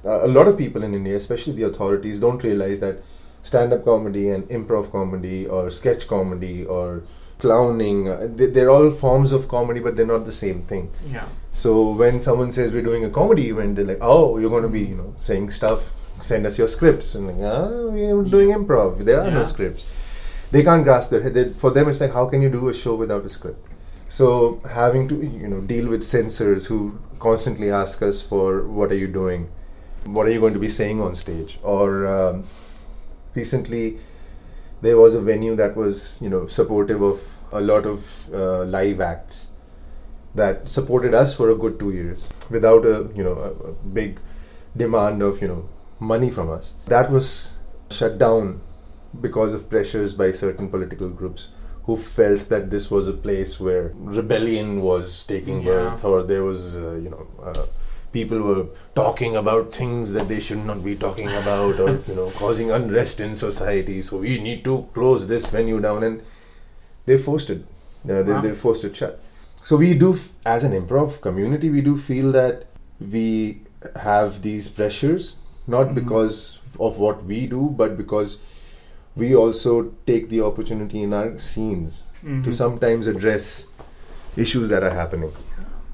[0.06, 3.02] a lot of people in india especially the authorities don't realize that
[3.50, 7.04] stand-up comedy and improv comedy or sketch comedy or
[7.40, 11.26] clowning uh, they, they're all forms of comedy but they're not the same thing Yeah.
[11.64, 14.74] so when someone says we're doing a comedy event, they're like, "Oh, you're going to
[14.80, 15.82] be, you know, saying stuff.
[16.30, 18.58] Send us your scripts." And like, "Ah, we're doing Yeah.
[18.60, 18.90] improv.
[19.10, 19.84] There are no scripts."
[20.56, 21.34] They can't grasp their head.
[21.38, 23.62] They, for them, it's like, how can you do a show without a script?
[24.18, 24.26] So
[24.82, 26.80] having to, you know, deal with censors who
[27.28, 28.48] constantly ask us for
[28.80, 29.50] what are you doing,
[30.18, 32.44] what are you going to be saying on stage, or um,
[33.36, 33.98] recently
[34.82, 39.00] there was a venue that was you know supportive of a lot of uh, live
[39.02, 39.48] acts
[40.36, 44.20] that supported us for a good two years without a you know a, a big
[44.76, 45.70] demand of you know
[46.00, 46.74] money from us.
[46.88, 47.58] That was
[47.92, 48.62] shut down
[49.22, 51.50] because of pressures by certain political groups
[51.84, 55.66] who felt that this was a place where rebellion was taking Yeah.
[55.90, 57.66] birth or there was uh, you know uh,
[58.14, 62.30] people were talking about things that they should not be talking about or you know
[62.40, 66.22] causing unrest in society so we need to close this venue down and
[67.06, 67.62] they forced it
[68.10, 68.42] uh, they, Wow.
[68.42, 69.20] they forced it shut
[69.64, 72.66] so we do f- as an improv community we do feel that
[73.18, 73.62] we
[74.08, 75.30] have these pressures
[75.68, 75.96] not Mhm.
[76.02, 76.40] because
[76.80, 78.38] of what we do but because
[79.22, 79.74] we also
[80.12, 82.44] take the opportunity in our scenes Mhm.
[82.46, 83.50] to sometimes address
[84.44, 85.32] issues that are happening.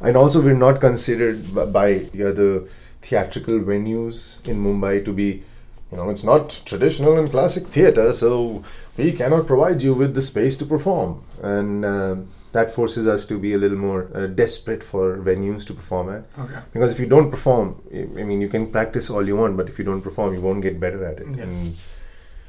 [0.01, 2.67] And also, we're not considered b- by the other
[3.01, 5.43] theatrical venues in Mumbai to be,
[5.91, 8.63] you know, it's not traditional and classic theatre, so
[8.97, 11.23] we cannot provide you with the space to perform.
[11.41, 15.73] And um that forces us to be a little more uh, desperate for venues to
[15.73, 16.23] perform at.
[16.43, 16.59] Okay.
[16.73, 19.69] Because if you don't perform, I I mean, you can practice all you want, but
[19.69, 21.27] if you don't perform, you won't get better at it.
[21.29, 21.39] Yes.
[21.39, 21.75] And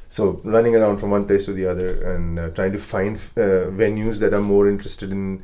[0.08, 3.68] so, running around from one place to the other and uh, trying to find uh,
[3.82, 5.42] venues that are more interested in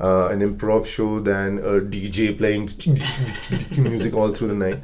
[0.00, 2.70] uh, an improv show than a DJ playing
[3.90, 4.78] music all through the night,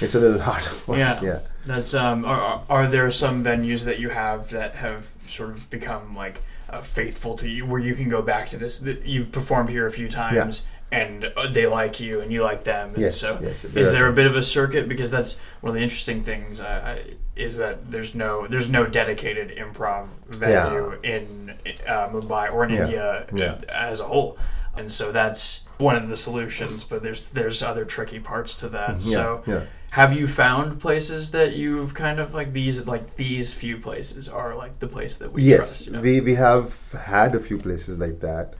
[0.00, 0.88] it's a little hard us.
[0.88, 1.14] Yeah.
[1.22, 1.38] Yeah.
[1.66, 2.24] That's um.
[2.24, 6.80] Are, are- there some venues that you have that have sort of become like uh,
[6.80, 8.78] faithful to you, where you can go back to this?
[8.80, 12.64] That you've performed here a few times, and uh, they like you, and you like
[12.64, 12.90] them.
[12.94, 13.20] And Yes.
[13.20, 13.64] So, yes.
[13.64, 14.88] is are there a bit of a circuit?
[14.88, 16.60] Because that's one of the interesting things.
[16.60, 17.04] I, I,
[17.36, 21.50] is that there's no there's no dedicated improv venue in
[21.86, 22.84] uh, Mumbai or in Yeah.
[22.84, 23.58] India Yeah.
[23.68, 24.38] as a whole,
[24.76, 26.84] and so that's one of the solutions.
[26.84, 28.96] But there's there's other tricky parts to that.
[29.00, 29.12] Yeah.
[29.12, 29.42] So.
[29.46, 29.64] yeah.
[29.94, 34.54] Have you found places that you've kind of like these like these few places are
[34.54, 35.86] like the place that we yes, trust?
[35.86, 36.00] you know?
[36.00, 38.54] we we have had a few places like that.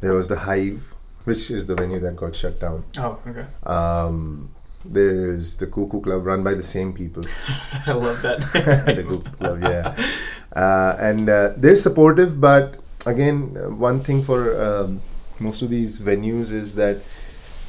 [0.00, 2.84] There was the Hive, which is the venue that got shut down.
[2.96, 3.44] oh, okay.
[3.64, 4.50] Um,
[4.84, 7.22] there is the Cuckoo Club run by the same people.
[7.86, 8.40] I love that.
[8.86, 9.94] the Cuckoo Club, yeah.
[10.54, 15.00] Uh, and uh, they're supportive, but again, uh, one thing for um,
[15.42, 16.98] most of these venues is that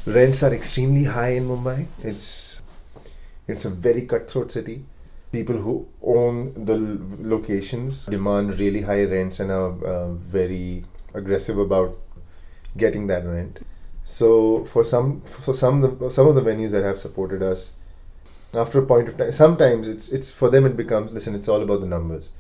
[0.06, 1.88] rents are extremely high in Mumbai.
[2.04, 2.62] It's
[3.48, 4.86] it's a very cutthroat city.
[5.32, 5.76] People who
[6.16, 6.78] own the
[7.36, 11.98] locations demand really high rents and are uh, very aggressive about
[12.78, 13.60] getting that rent.
[14.04, 17.74] So for some for some of the, some of the venues that have supported us,
[18.64, 21.34] after a point of time, sometimes it's it's for them it becomes listen.
[21.36, 22.32] It's all about the numbers.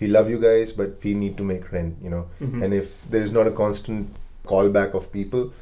[0.00, 1.98] We love you guys, but we need to make rent.
[2.02, 2.64] You know, Mhm.
[2.64, 4.08] and if there is not a constant
[4.52, 5.52] callback of people,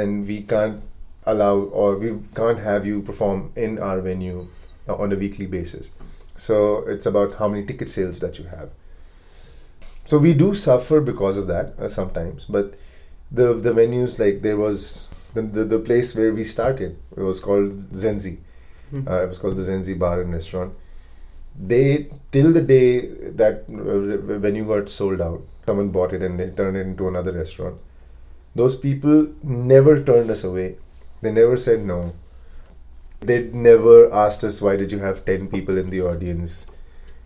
[0.00, 0.82] then we can't
[1.24, 4.46] allow or we can't have you perform in our venue
[4.88, 5.90] uh, on a weekly basis.
[6.36, 6.56] So
[6.94, 8.70] it's about how many ticket sales that you have.
[10.04, 12.74] So we do suffer because of that uh, sometimes, but
[13.30, 16.96] the the venues like there was the, the the place where we started.
[17.16, 18.32] It was called Zenzi.
[18.92, 19.08] Mhm.
[19.10, 20.74] Uh, it was called the Zenzi Bar and Restaurant.
[21.72, 22.90] They till the day
[23.42, 27.32] that uh, venue got sold out, someone bought it and they turned it into another
[27.32, 27.76] restaurant.
[28.54, 30.76] Those people never turned us away.
[31.22, 32.12] They never said no.
[33.20, 36.66] They never asked us why did you have ten people in the audience.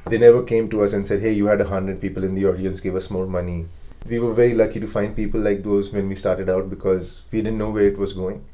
[0.08, 2.46] They never came to us and said, "Hey, you had a hundred people in the
[2.46, 2.80] audience.
[2.80, 3.66] Give us more money."
[4.08, 7.42] We were very lucky to find people like those when we started out because we
[7.42, 8.44] didn't know where it was going.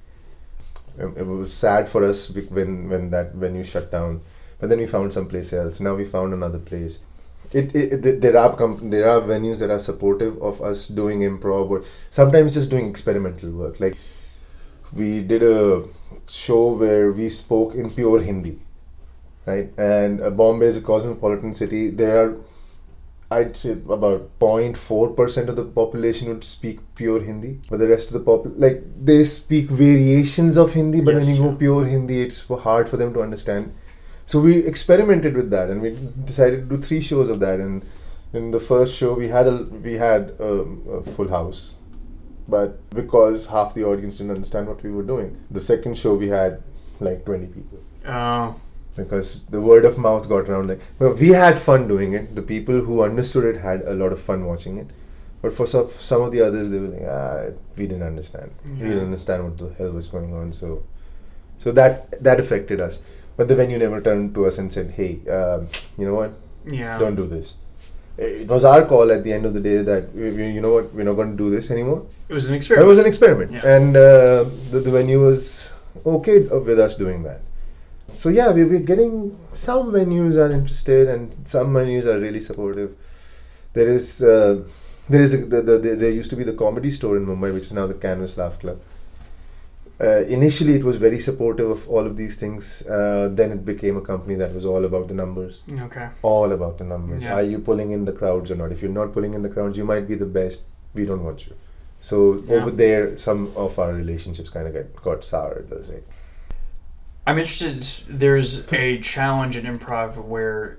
[0.99, 4.21] Um, It was sad for us when when that venue shut down,
[4.59, 5.81] but then we found someplace else.
[5.81, 7.01] Now we found another place.
[7.53, 11.71] It, it, there are com- there are venues that are supportive of us doing improv
[11.71, 13.79] or sometimes just doing experimental work.
[13.81, 13.97] Like
[14.95, 15.85] we did a
[16.29, 18.59] show where we spoke in pure Hindi,
[19.47, 19.71] right?
[19.77, 21.91] And uh, Bombay is a cosmopolitan city.
[21.91, 22.37] There are
[23.31, 28.09] I'd say about 0.4 percent of the population would speak pure Hindi, but the rest
[28.09, 31.01] of the pop like they speak variations of Hindi.
[31.01, 31.51] But Yes, when you yeah.
[31.51, 33.75] go pure Hindi, it's hard for them to understand.
[34.27, 37.61] So we experimented with that, and we decided to do three shows of that.
[37.61, 37.85] And
[38.33, 40.53] in the first show, we had a we had a,
[40.99, 41.75] a full house,
[42.49, 46.29] but because half the audience didn't understand what we were doing, the second show we
[46.29, 46.63] had
[47.01, 47.79] like 20 people.
[48.07, 48.61] Oh,
[48.97, 52.35] because the word of mouth got around like well, we had fun doing it.
[52.35, 54.89] The people who understood it had a lot of fun watching it.
[55.41, 58.53] But for some, some of the others they were like ah we didn't understand.
[58.65, 60.53] We didn't understand what the hell was going on.
[60.53, 60.85] So
[61.59, 63.01] so that that affected us
[63.37, 65.67] but the venue never turned to us and said hey um,
[65.99, 66.33] you know what
[66.67, 66.99] yeah.
[66.99, 67.55] don't do this
[68.19, 70.73] it was our call at the end of the day that we, we- you know
[70.75, 72.85] what we're not going to do this anymore It was an experiment.
[72.87, 73.75] it was an experiment, Yeah.
[73.77, 75.73] and uh, the, the venue was
[76.07, 76.37] okay
[76.69, 77.41] with us doing that.
[78.21, 79.15] So yeah, we, we're getting
[79.53, 82.91] some venues are interested and some venues are really supportive.
[83.79, 84.55] There is uh,
[85.13, 87.53] there is a, the, the, the, there used to be the comedy store in Mumbai,
[87.57, 88.79] which is now the Canvas Laugh Club.
[90.03, 92.85] Uh, initially, it was very supportive of all of these things.
[92.87, 95.63] Uh, then it became a company that was all about the numbers.
[95.81, 96.09] Okay.
[96.23, 97.23] All about the numbers.
[97.25, 97.35] Yeah.
[97.35, 98.73] Are you pulling in the crowds or not?
[98.73, 100.65] If you're not pulling in the crowds, you might be the best.
[100.93, 101.55] We don't want you.
[102.01, 102.57] So Yeah.
[102.57, 105.69] over there, some of our relationships kind of got, got soured.
[105.71, 106.01] Let's say.
[107.25, 107.83] I'm interested.
[108.19, 110.79] There's a challenge in improv where,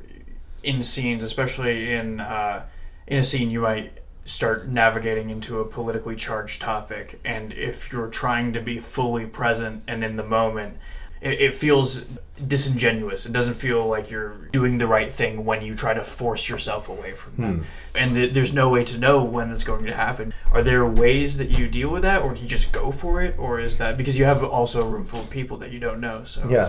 [0.63, 2.65] in scenes, especially in uh,
[3.07, 8.07] in a scene, you might start navigating into a politically charged topic, and if you're
[8.07, 10.77] trying to be fully present and in the moment,
[11.23, 12.05] it, it feels
[12.47, 13.25] disingenuous.
[13.25, 16.89] It doesn't feel like you're doing the right thing when you try to force yourself
[16.89, 17.57] away from them.
[17.59, 17.63] Hmm.
[17.95, 20.33] And th- there's no way to know when it's going to happen.
[20.51, 23.35] Are there ways that you deal with that, or do you just go for it,
[23.37, 25.99] or is that because you have also a room full of people that you don't
[26.01, 26.23] know?
[26.25, 26.67] So Yeah.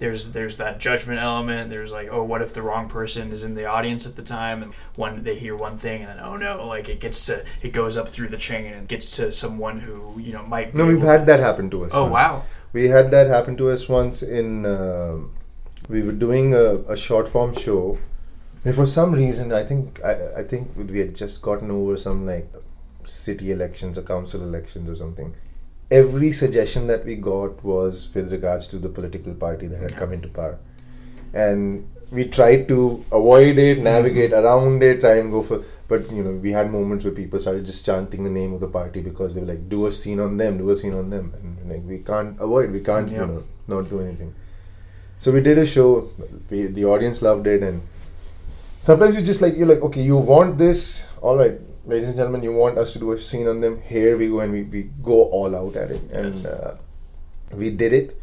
[0.00, 1.70] there's there's that judgment element.
[1.70, 4.62] There's like, oh, what if the wrong person is in the audience at the time,
[4.62, 7.72] and one they hear one thing, and then oh no, like it gets to it
[7.72, 10.72] goes up through the chain and gets to someone who you know might.
[10.72, 11.92] Be No, we've had to- that happen to us.
[11.94, 12.12] Oh once.
[12.14, 12.42] wow.
[12.74, 14.66] We had that happen to us once in.
[14.66, 15.32] um
[15.86, 17.98] we were doing a, a short form show,
[18.64, 22.24] and for some reason, I think I, I think we had just gotten over some
[22.26, 22.48] like
[23.04, 25.34] city elections or council elections or something.
[25.90, 30.14] Every suggestion that we got was with regards to the political party that had come
[30.14, 30.58] into power,
[31.34, 35.62] and we tried to avoid it, navigate around it, try and go for.
[35.88, 38.68] But you know, we had moments where people started just chanting the name of the
[38.76, 41.32] party because they were like, "Do a scene on them, do a scene on them,"
[41.40, 43.20] and like we can't avoid, we can't, Yeah.
[43.22, 43.42] you know,
[43.74, 44.32] not do anything.
[45.18, 45.90] So we did a show.
[46.50, 47.82] We, the audience loved it, and
[48.80, 52.42] sometimes you just like you're like, okay, you want this, all right, ladies and gentlemen,
[52.42, 53.80] you want us to do a scene on them.
[53.82, 56.44] Here we go, and we, we go all out at it, and Yes.
[56.44, 56.76] uh,
[57.54, 58.20] we did it.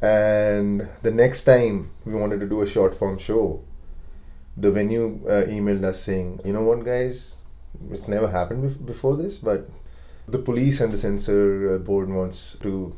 [0.00, 3.62] And the next time we wanted to do a short form show,
[4.56, 7.36] the venue uh, emailed us saying, you know what, guys,
[7.90, 9.68] it's never happened bef- before this, but
[10.28, 12.94] the police and the censor uh, board wants to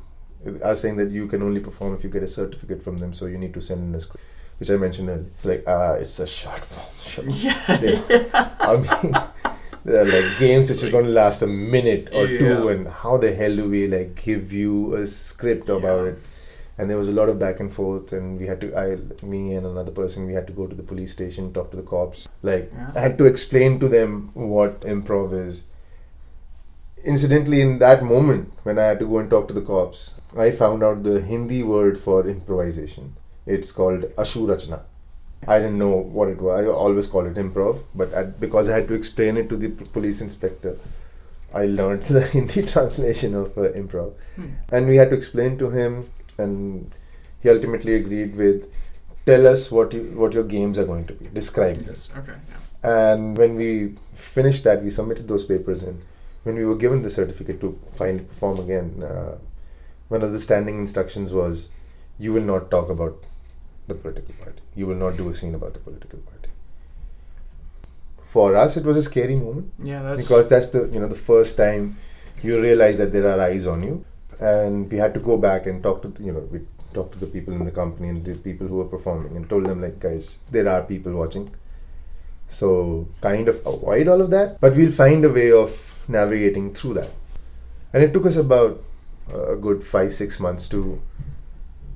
[0.65, 3.27] are saying that you can only perform if you get a certificate from them, so
[3.27, 4.25] you need to send in a script,
[4.59, 5.27] which I mentioned earlier.
[5.45, 7.23] Like, ah, it's a short form show.
[7.45, 7.79] Yeah.
[7.83, 8.55] Yeah.
[8.61, 9.13] I mean,
[9.85, 13.19] there are like games that are going to last a minute or two, and how
[13.19, 16.13] the hell do we like give you a script about Yeah.
[16.13, 16.19] it?
[16.81, 19.53] And there was a lot of back and forth, and we had to, I, me
[19.55, 22.27] and another person, we had to go to the police station, talk to the cops.
[22.51, 22.93] Like, Yeah.
[22.95, 25.65] I had to explain to them what improv is.
[27.05, 30.15] Incidentally, in that moment, when I had to go and talk to the cops,
[30.47, 33.15] I found out the Hindi word for improvisation.
[33.47, 34.81] It's called Ashurachna.
[35.49, 36.65] I didn't know what it was.
[36.65, 39.69] I always call it improv, but I, because I had to explain it to the
[39.99, 40.77] police inspector,
[41.55, 44.51] I learned the Hindi translation of uh, improv, Hmm.
[44.73, 46.05] and we had to explain to him,
[46.41, 46.95] and
[47.43, 48.69] he ultimately agreed with,
[49.31, 51.29] "Tell us what you what your games are going to be.
[51.41, 52.09] Describe it." Yes.
[52.23, 52.37] Okay.
[52.53, 53.15] Yeah.
[53.15, 53.71] And when we
[54.15, 56.03] finished that, we submitted those papers in.
[56.45, 59.33] When we were given the certificate to finally perform again, uh,
[60.09, 61.69] one of the standing instructions was,
[62.27, 63.27] "You will not talk about
[63.89, 64.63] the political party.
[64.75, 66.37] You will not do a scene about the political party."
[68.23, 70.03] For us, it was a scary moment Yeah.
[70.03, 71.97] That's because that's the you know the first time
[72.43, 74.05] you realize that there are eyes on you,
[74.41, 76.61] and we had to go back and talk to the, you know we
[76.95, 79.65] talked to the people in the company and the people who were performing and told
[79.67, 81.49] them like guys there are people watching,
[82.49, 86.95] so kind of avoid all of that, but we'll find a way of navigating through
[86.95, 87.11] that,
[87.93, 88.83] and it took us about
[89.33, 91.01] a good five six months to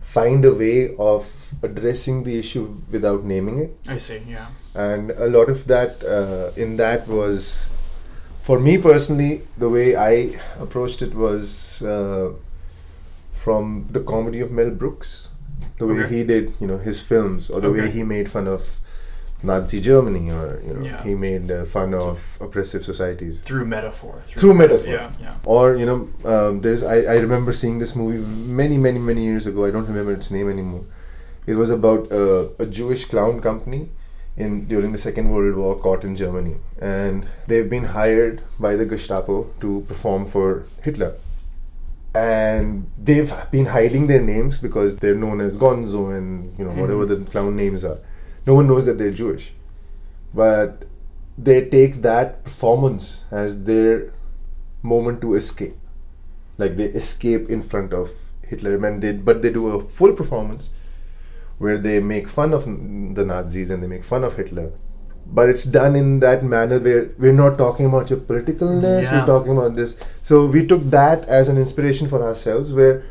[0.01, 4.21] find a way of addressing the issue without naming it I see.
[4.29, 4.47] Yeah.
[4.75, 7.73] and a lot of that uh, in that was
[8.47, 10.13] for me personally the way i
[10.65, 12.27] approached it was uh,
[13.33, 15.29] from the comedy of mel brooks
[15.79, 16.15] the way Okay.
[16.17, 18.63] he did you know his films or the way he made fun of
[19.49, 21.03] nazi germany or you know Yeah.
[21.09, 24.15] he made uh, fun of oppressive societies Through metaphor.
[24.41, 24.93] Through metaphor.
[24.99, 25.11] Yeah.
[25.25, 25.35] Yeah.
[25.55, 25.99] or you know
[26.33, 28.23] um, there's I, I remember seeing this movie
[28.63, 30.85] many many many years ago i don't remember its name anymore
[31.47, 33.83] it was about uh, a jewish clown company
[34.37, 36.57] in during the second world war caught in germany.
[36.81, 41.15] And they've been hired by the gestapo to perform for hitler.
[42.15, 47.05] And they've been hiding their names because they're known as gonzo and you know whatever
[47.07, 47.25] mm-hmm.
[47.25, 47.99] the clown names are.
[48.47, 49.53] No one knows that they're jewish.
[50.33, 50.85] But
[51.37, 54.13] they take that performance as their
[54.83, 55.77] moment to escape.
[56.59, 58.11] Like they escape in front of
[58.43, 60.71] Hitler, and they but they do a full performance
[61.59, 64.73] where they make fun of the Nazis and they make fun of Hitler.
[65.27, 69.21] But it's done in that manner where we're not talking about your politicalness, Yeah.
[69.21, 69.99] we're talking about this.
[70.23, 73.03] So we took that as an inspiration for ourselves where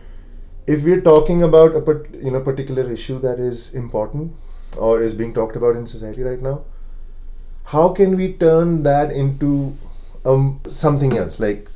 [0.68, 4.32] if we're talking about a part, you know particular issue that is important
[4.78, 6.62] or is being talked about in society right now,
[7.66, 9.76] how can we turn that into
[10.26, 11.40] um, something else?
[11.40, 11.70] Like,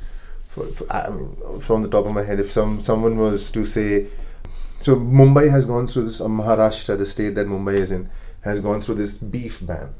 [0.48, 3.64] for, for, I mean, from the top of my head, if some someone was to
[3.64, 4.06] say,
[4.80, 8.08] so Mumbai has gone through this, uh, Maharashtra, the state that Mumbai is in,
[8.42, 9.94] has gone through this beef ban,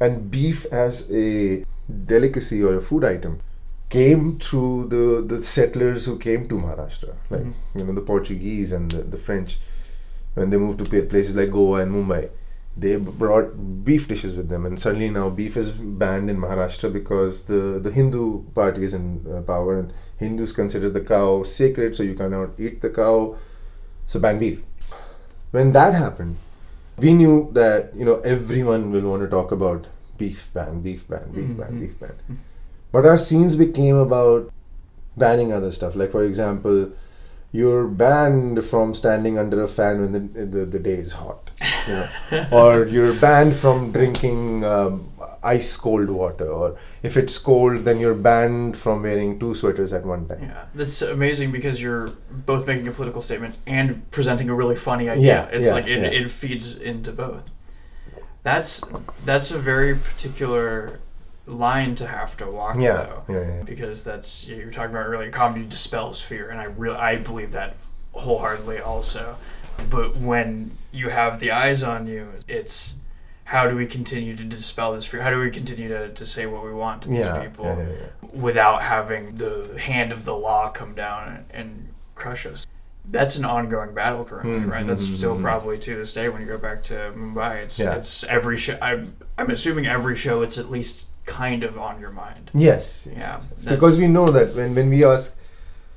[0.00, 1.64] and beef as a
[2.04, 3.40] delicacy or a food item
[3.88, 7.52] came through the, the settlers who came to Maharashtra, like Mhm.
[7.76, 9.58] you know the Portuguese and the, the French,
[10.34, 12.28] when they moved to places like Goa and Mumbai,
[12.78, 17.44] they brought beef dishes with them, and suddenly now beef is banned in Maharashtra because
[17.44, 22.02] the the Hindu party is in uh, power, and Hindus consider the cow sacred, so
[22.02, 23.36] you cannot eat the cow,
[24.06, 24.62] so ban beef.
[25.50, 26.36] When that happened,
[26.98, 29.86] we knew that you know everyone will want to talk about
[30.18, 31.80] beef ban, beef ban, beef ban, Mhm.
[31.80, 32.14] beef ban.
[32.92, 34.50] But our scenes became about
[35.16, 35.94] banning other stuff.
[35.96, 36.90] Like for example,
[37.52, 41.45] you're banned from standing under a fan when the the, the day is hot,
[41.86, 45.10] you know, or you're banned from drinking um,
[45.42, 50.04] ice cold water, or if it's cold, then you're banned from wearing two sweaters at
[50.04, 50.42] one time.
[50.42, 55.08] Yeah, that's amazing because you're both making a political statement and presenting a really funny
[55.08, 55.48] idea.
[55.50, 56.20] Yeah, it's yeah, like it, yeah.
[56.20, 57.50] it feeds into both.
[58.42, 58.80] That's
[59.24, 61.00] that's a very particular
[61.46, 63.62] line to have to walk Yeah, though, yeah, yeah.
[63.62, 65.30] because that's you were talking about earlier.
[65.30, 67.76] Comedy dispels fear, and I really I believe that
[68.12, 69.36] wholeheartedly also.
[69.90, 72.94] But when you have the eyes on you, it's
[73.44, 75.22] how do we continue to dispel this fear?
[75.22, 77.64] How do we continue to, to say what we want to these Yeah, people?
[77.66, 82.66] yeah, yeah, without having the hand of the law come down and, and crush us.
[83.08, 84.84] That's an ongoing battle currently, Mm, right?
[84.84, 85.42] That's mm, still mm.
[85.42, 87.62] probably to this day when you go back to Mumbai.
[87.62, 88.76] It's it's every show.
[88.82, 92.50] I'm I'm assuming every show it's at least kind of on your mind.
[92.52, 93.64] Yes, yes, Yeah, yes, yes.
[93.74, 95.38] because we know that when, when we ask,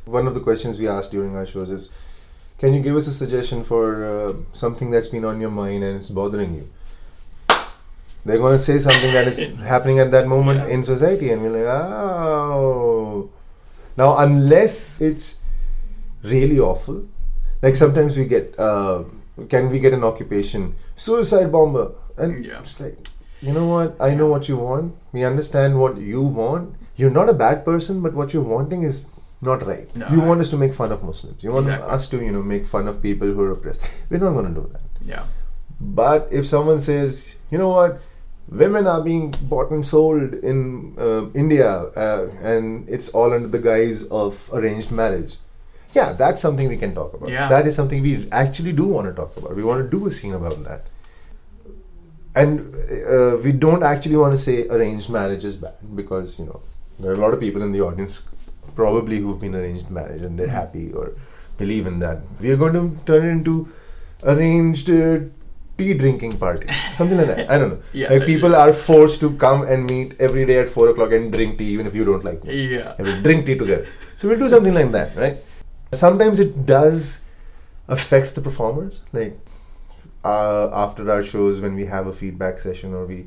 [0.06, 1.90] one of the questions we ask during our shows is,
[2.60, 5.98] can you give us a suggestion for uh, something that's been on your mind and
[5.98, 6.68] it's bothering you?
[8.26, 9.40] They're going to say something that is
[9.74, 10.74] happening at that moment Yeah.
[10.76, 13.30] in society, and we're like, oh.
[13.98, 15.40] Now, unless it's
[16.24, 17.08] really awful,
[17.62, 19.04] like sometimes we get, uh,
[19.48, 20.76] can we get an occupation?
[20.96, 21.92] Suicide bomber.
[22.18, 22.60] And Yeah.
[22.60, 22.98] it's like,
[23.42, 23.96] you know what?
[24.02, 24.96] I know what you want.
[25.14, 26.76] We understand what you want.
[26.98, 29.06] You're not a bad person, but what you're wanting is
[29.42, 29.94] not right.
[29.96, 31.44] No, you want us to make fun of Muslims.
[31.44, 31.90] You want Exactly.
[31.96, 33.82] us to, you know, make fun of people who are oppressed.
[34.10, 34.82] We're not going to do that.
[35.02, 35.24] Yeah,
[35.80, 38.02] But if someone says, you know what,
[38.50, 43.60] women are being bought and sold in uh, India, uh, and it's all under the
[43.60, 45.38] guise of arranged marriage.
[45.94, 47.30] Yeah, that's something we can talk about.
[47.30, 47.48] Yeah.
[47.50, 49.56] That is something we actually do want to talk about.
[49.56, 50.86] We want to do a scene about that.
[52.36, 52.60] And
[53.10, 56.62] uh, we don't actually want to say arranged marriage is bad because, you know,
[57.00, 58.20] there are a lot of people in the audience
[58.80, 60.62] probably who've been arranged marriage and they're Mhm.
[60.62, 61.06] happy or
[61.64, 62.18] believe in that.
[62.46, 63.56] We are going to turn it into
[64.34, 65.20] arranged uh,
[65.78, 66.68] tea drinking party,
[67.00, 67.50] something like that.
[67.54, 67.82] I don't know.
[68.02, 71.32] yeah, Like people are forced to come and meet every day at four o'clock and
[71.38, 72.58] drink tea, even if you don't like me.
[72.76, 73.86] Yeah, And we'll drink tea together.
[74.16, 75.38] So we'll do something like that, right?
[75.94, 77.22] Sometimes it does
[77.88, 79.02] affect the performers.
[79.14, 79.38] Like
[80.24, 83.26] uh, after our shows, when we have a feedback session or we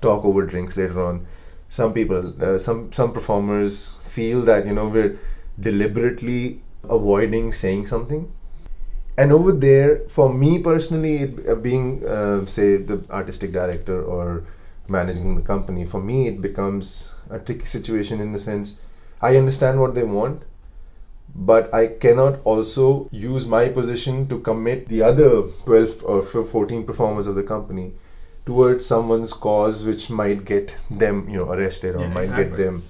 [0.00, 1.26] talk over drinks later on,
[1.68, 3.74] some people, uh, some some performers
[4.16, 5.16] feel that you know we're
[5.58, 6.62] deliberately
[6.98, 8.30] avoiding saying something.
[9.18, 14.44] And over there, for me personally, it, uh, being uh, say the artistic director or
[14.88, 18.78] managing the company, for me it becomes a tricky situation in the sense
[19.22, 20.42] I understand what they want,
[21.34, 27.26] but I cannot also use my position to commit the other 12 or 14 performers
[27.26, 27.92] of the company
[28.46, 32.82] towards someone's cause which might get them you know arrested or Yeah, might get them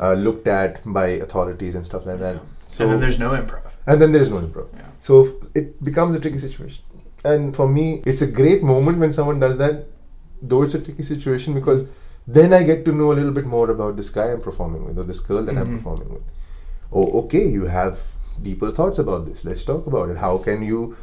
[0.00, 2.34] uh, looked at by authorities and stuff like that.
[2.36, 2.40] Yeah.
[2.68, 3.72] so and then there's no improv.
[3.86, 4.68] and then there is no improv.
[4.74, 4.88] Yeah.
[5.00, 5.16] so
[5.54, 6.84] it becomes a tricky situation.
[7.30, 9.86] And for me it's a great moment when someone does that
[10.50, 11.82] though it's a tricky situation because
[12.36, 14.98] then i get to know a little bit more about this guy i'm performing with
[15.02, 15.76] or this girl that i'm Mhm.
[15.78, 16.22] performing with.
[17.00, 18.00] Oh okay you have
[18.42, 19.44] deeper thoughts about this.
[19.44, 20.16] Let's talk about it.
[20.26, 20.96] How can you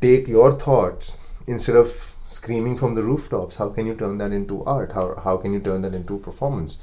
[0.00, 1.16] take your thoughts
[1.54, 1.88] instead of
[2.26, 3.56] screaming from the rooftops?
[3.62, 4.92] How can you turn that into art?
[4.98, 6.76] How, how can you turn that into performance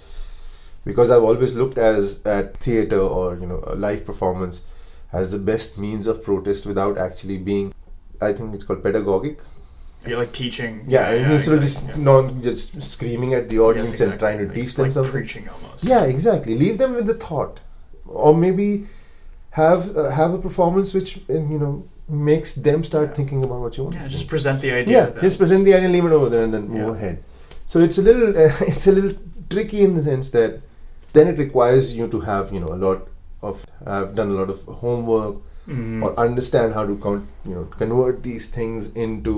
[0.86, 4.66] because i've always looked as at theater or you know a live performance
[5.12, 7.74] as the best means of protest without actually being
[8.22, 9.40] i think it's called pedagogic
[10.08, 10.74] You're like teaching.
[10.94, 11.96] yeah, and instead of just yeah.
[12.08, 15.12] non just screaming at the audience Yes, and trying to Like- teach them like something
[15.14, 15.84] Preaching almost.
[15.92, 17.62] yeah exactly leave them with the thought
[18.26, 18.68] or maybe
[19.62, 21.74] have uh, have a performance which uh, you know
[22.10, 23.14] makes them start Yeah.
[23.20, 24.94] thinking about what you want Yeah, just present the idea.
[24.98, 27.24] yeah just present the idea leave it over there and then move ahead
[27.66, 29.14] so it's a little uh, it's a little
[29.56, 30.60] tricky in the sense that
[31.14, 33.08] then it requires you to have you know a lot
[33.42, 35.36] of i've done a lot of homework
[35.68, 36.04] Mhm.
[36.04, 39.36] or understand how to con- you know convert these things into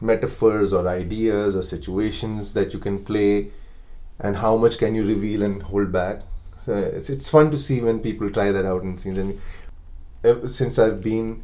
[0.00, 3.50] metaphors or ideas or situations that you can play
[4.20, 6.22] and how much can you reveal and hold back
[6.56, 9.38] so it's, it's fun to see when people try that out and
[10.24, 11.42] ever since i've been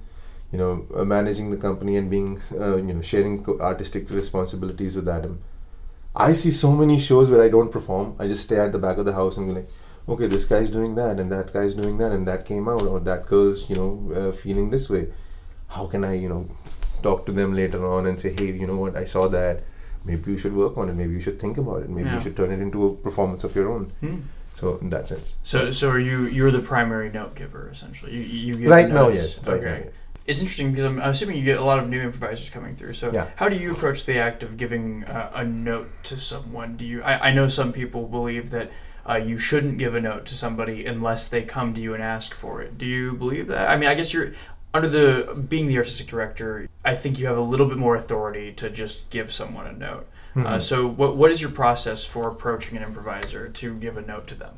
[0.52, 5.38] you know managing the company and being uh, you know sharing artistic responsibilities with adam
[6.16, 8.96] i see so many shows where i don't perform i just stay at the back
[8.98, 9.68] of the house and be like
[10.08, 13.00] okay this guy's doing that and that guy's doing that and that came out or
[13.00, 15.08] that girl's you know uh, feeling this way
[15.68, 16.46] how can i you know
[17.02, 19.62] talk to them later on and say hey you know what i saw that
[20.04, 22.14] maybe you should work on it maybe you should think about it maybe Yeah.
[22.14, 24.16] you should turn it into a performance of your own Hmm.
[24.54, 26.18] so in that sense So, so are you?
[26.36, 28.12] You're the primary note giver, essentially.
[28.16, 29.78] You, you give right now yes right okay.
[29.78, 29.94] now, yes.
[30.27, 32.95] It's interesting because I'm, I'm assuming you get a lot of new improvisers coming through.
[32.95, 33.29] So, Yeah.
[33.37, 36.77] how do you approach the act of giving uh, a note to someone?
[36.77, 37.03] Do you?
[37.03, 38.70] I, I know some people believe that
[39.09, 42.35] uh, you shouldn't give a note to somebody unless they come to you and ask
[42.35, 42.77] for it.
[42.77, 43.70] Do you believe that?
[43.70, 44.33] I mean, I guess you're
[44.74, 46.68] under the being the artistic director.
[46.85, 50.09] I think you have a little bit more authority to just give someone a note.
[50.35, 50.62] Uh, Mhm.
[50.62, 54.35] so, what what is your process for approaching an improviser to give a note to
[54.35, 54.55] them?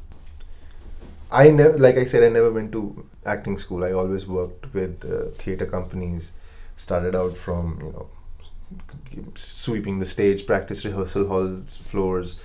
[1.31, 3.85] I never, like I said, I never went to acting school.
[3.85, 6.33] I always worked with uh, theater companies.
[6.77, 8.09] Started out from you know
[9.35, 12.41] sweeping the stage, practice rehearsal halls, floors,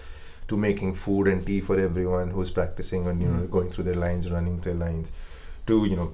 [0.48, 3.52] to making food and tea for everyone who's practicing and you know Mhm.
[3.52, 5.12] going through their lines, running their lines,
[5.68, 6.12] to you know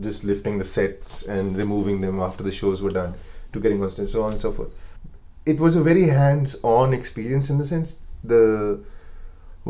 [0.00, 3.14] just lifting the sets and removing them after the shows were done,
[3.52, 4.70] to getting on stage, so on and so forth.
[5.44, 8.80] It was a very hands-on experience in the sense the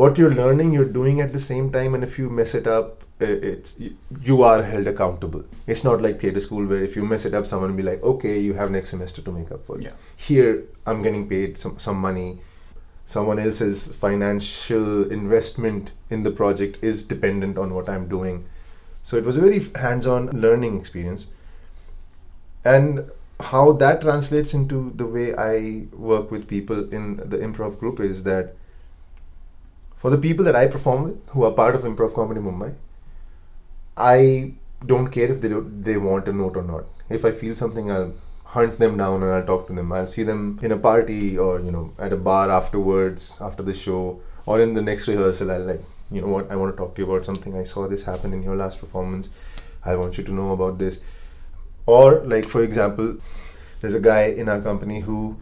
[0.00, 3.04] what you're learning you're doing at the same time and if you mess it up
[3.26, 3.94] it's you-
[4.30, 5.42] you are held accountable.
[5.74, 8.02] It's not like theater school where if you mess it up someone will be like
[8.10, 9.84] okay you have next semester to make up for it.
[9.84, 9.94] Yeah.
[10.16, 10.50] here
[10.86, 12.28] i'm getting paid some, some money.
[13.14, 18.44] Someone else's financial investment in the project is dependent on what i'm doing.
[19.02, 21.26] So it was a very hands-on learning experience.
[22.64, 28.00] And how that translates into the way i work with people in the improv group
[28.00, 28.54] is that
[30.06, 32.72] for the people that I perform with, who are part of Improv Comedy Mumbai,
[33.96, 34.52] I
[34.86, 36.84] don't care if they don't, they want a note or not.
[37.08, 38.12] If I feel something, I'll
[38.44, 39.90] hunt them down and I'll talk to them.
[39.90, 43.74] I'll see them in a party or you know at a bar afterwards, after the
[43.74, 45.50] show, or in the next rehearsal.
[45.50, 45.82] I'll like,
[46.12, 47.56] you know what, I want to talk to you about something.
[47.56, 49.28] I saw this happen in your last performance.
[49.84, 51.00] I want you to know about this.
[51.84, 53.16] Or like for example,
[53.80, 55.36] there's a guy in our company who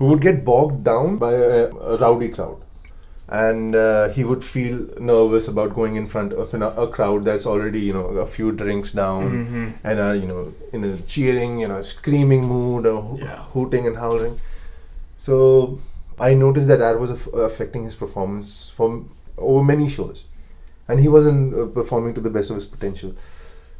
[0.00, 2.60] who would get bogged down by a, a rowdy crowd
[3.30, 7.46] and uh, he would feel nervous about going in front of an, a crowd that's
[7.46, 9.66] already you know a few drinks down Mm-hmm.
[9.84, 13.36] and are you know in a cheering you know screaming mood or Yeah.
[13.54, 14.40] hooting and howling
[15.16, 15.78] so
[16.18, 20.24] i noticed that that was aff- affecting his performance from over many shows
[20.88, 23.14] and he wasn't uh, performing to the best of his potential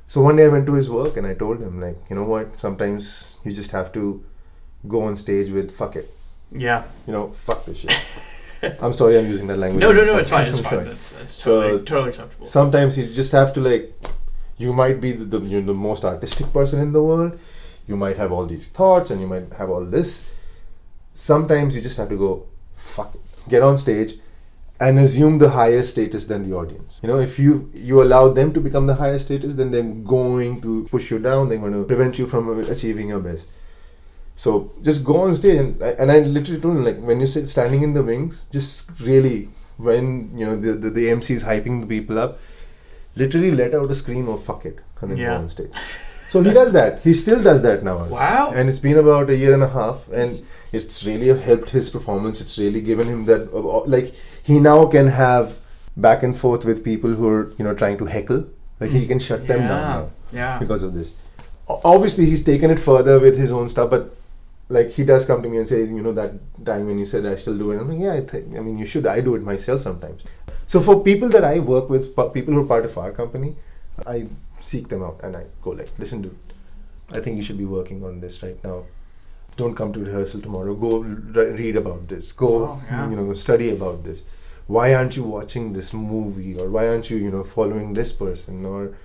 [0.07, 2.25] so one day i went to his work and i told him like you know
[2.25, 4.23] what sometimes you just have to
[4.89, 6.09] go on stage with fuck it
[6.53, 6.85] Yeah.
[7.07, 7.97] you know fuck this shit
[8.83, 10.19] i'm sorry i'm using that language No, no, no.
[10.19, 10.47] It's fine.
[10.47, 10.71] It's fine.
[10.71, 10.85] sorry.
[10.85, 12.47] That's, that's So- totally, totally acceptable.
[12.47, 13.93] sometimes you just have to like
[14.59, 17.39] you might be the, the, you're the most artistic person in the world
[17.87, 20.33] you might have all these thoughts and you might have all this
[21.13, 24.15] sometimes you just have to go fuck it get on stage
[24.81, 28.53] and assume the higher status than the audience you know if you you allow them
[28.53, 29.83] to become the higher status then they're
[30.17, 33.51] going to push you down they're going to prevent you from achieving your best
[34.43, 34.51] so
[34.89, 37.83] just go on stage and, and I literally told him like when you sit standing
[37.87, 39.39] in the wings just really
[39.89, 40.07] when
[40.39, 42.39] you know the, the, the MC is hyping the people up
[43.17, 45.35] literally let out a scream of fuck it and then Yeah.
[45.35, 45.73] go on stage
[46.33, 48.53] so he does that he still does that now wow.
[48.55, 50.43] and it's been about a year and a half and
[50.79, 54.15] it's really helped his performance it's really given him that uh, uh, like
[54.51, 55.59] he now can have
[56.07, 58.47] back and forth with people who are you know trying to heckle
[58.79, 59.89] like he can shut them down Yeah.
[59.97, 60.11] now
[60.41, 60.59] Yeah.
[60.65, 61.13] because of this
[61.95, 64.17] obviously he's taken it further with his own stuff but
[64.77, 66.33] like he does come to me and say you know that
[66.65, 67.79] time when you said i still do it.
[67.81, 69.07] I'm like yeah i think i mean you should.
[69.07, 70.23] I do it myself sometimes.
[70.67, 73.57] So for people that i work with people who are part of our company
[74.07, 74.27] i
[74.61, 76.39] seek them out and i go like listen dude
[77.13, 78.85] i think you should be working on this right now.
[79.57, 80.75] Don't come to rehearsal tomorrow.
[80.75, 82.31] Go re- read about this.
[82.33, 83.11] Go Oh, yeah.
[83.11, 84.23] you know study about this.
[84.69, 86.53] Why aren't you watching this movie?
[86.61, 88.65] Or why aren't you you know following this person?
[88.65, 88.97] Or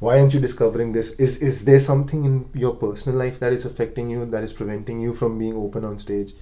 [0.00, 1.10] why aren't you discovering this?
[1.12, 5.00] Is is there something in your personal life that is affecting you that is preventing
[5.00, 6.32] you from being open on stage?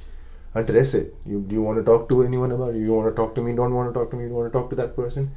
[0.54, 1.14] Address it.
[1.24, 2.78] You do you want to talk to anyone about it?
[2.78, 3.54] You want to talk to me?
[3.54, 4.24] Don't want to talk to me.
[4.24, 5.30] You want to talk to that person?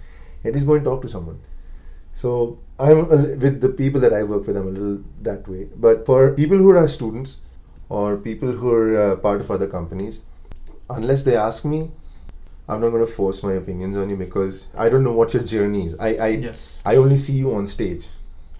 [0.43, 1.39] At least go and talk to someone.
[2.13, 3.07] So i'm
[3.43, 5.67] with the people that i work with i'm a little that way.
[5.75, 7.41] But for people who are students
[7.87, 10.21] or people who are uh, part of other companies
[10.89, 11.91] unless they ask me
[12.69, 15.43] i'm not going to force my opinions on you because i don't know what your
[15.43, 16.79] journey is i i yes.
[16.85, 18.07] I only see you on stage.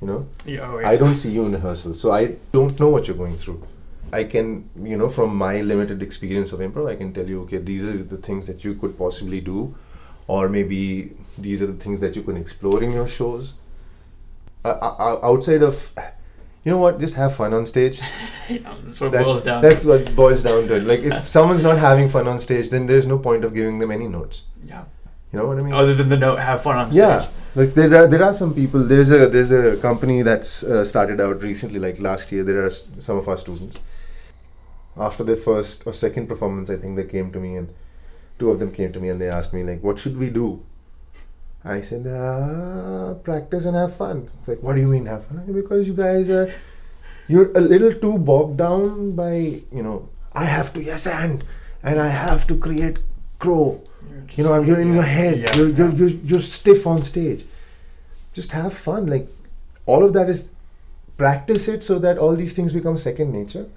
[0.01, 0.87] You know, Yeah, oh, yeah.
[0.87, 3.67] I don't see you in rehearsal, so I don't know what you're going through.
[4.13, 7.57] I can, you know, from my limited experience of improv, I can tell you, okay,
[7.57, 9.75] these are the things that you could possibly do,
[10.27, 13.55] or maybe these are the things that you can explore in your shows.
[14.63, 15.91] Uh, uh, outside of,
[16.63, 17.99] you know what, just have fun on stage.
[18.49, 19.61] Yeah, that's what That's, boils down.
[19.61, 20.83] that's what boils down to it.
[20.83, 23.91] Like, if someone's not having fun on stage, then there's no point of giving them
[23.91, 24.45] any notes.
[24.63, 24.85] yeah.
[25.31, 25.73] You know what I mean?
[25.75, 27.01] Other than the note, have fun on stage.
[27.03, 28.83] Yeah, like there are there are some people.
[28.83, 32.43] There is a there's a company that's uh, started out recently, like last year.
[32.43, 33.77] There are some of our students.
[34.97, 37.69] After their first or second performance, I think they came to me and
[38.39, 40.63] two of them came to me and they asked me like, "What should we do?"
[41.63, 45.43] I said, uh, "Practice and have fun." Like, what do you mean have fun?
[45.45, 46.49] Said, Because you guys are
[47.27, 51.43] you're a little too bogged down by you know I have to yes and
[51.83, 52.99] and I have to create
[53.39, 53.81] crow
[54.35, 55.39] you know, you're in your head.
[55.39, 57.45] Yeah, you're, you're, you're you're stiff on stage.
[58.33, 59.07] Just have fun.
[59.07, 59.27] Like
[59.85, 60.51] all of that is
[61.17, 63.67] practice it so that all these things become second nature.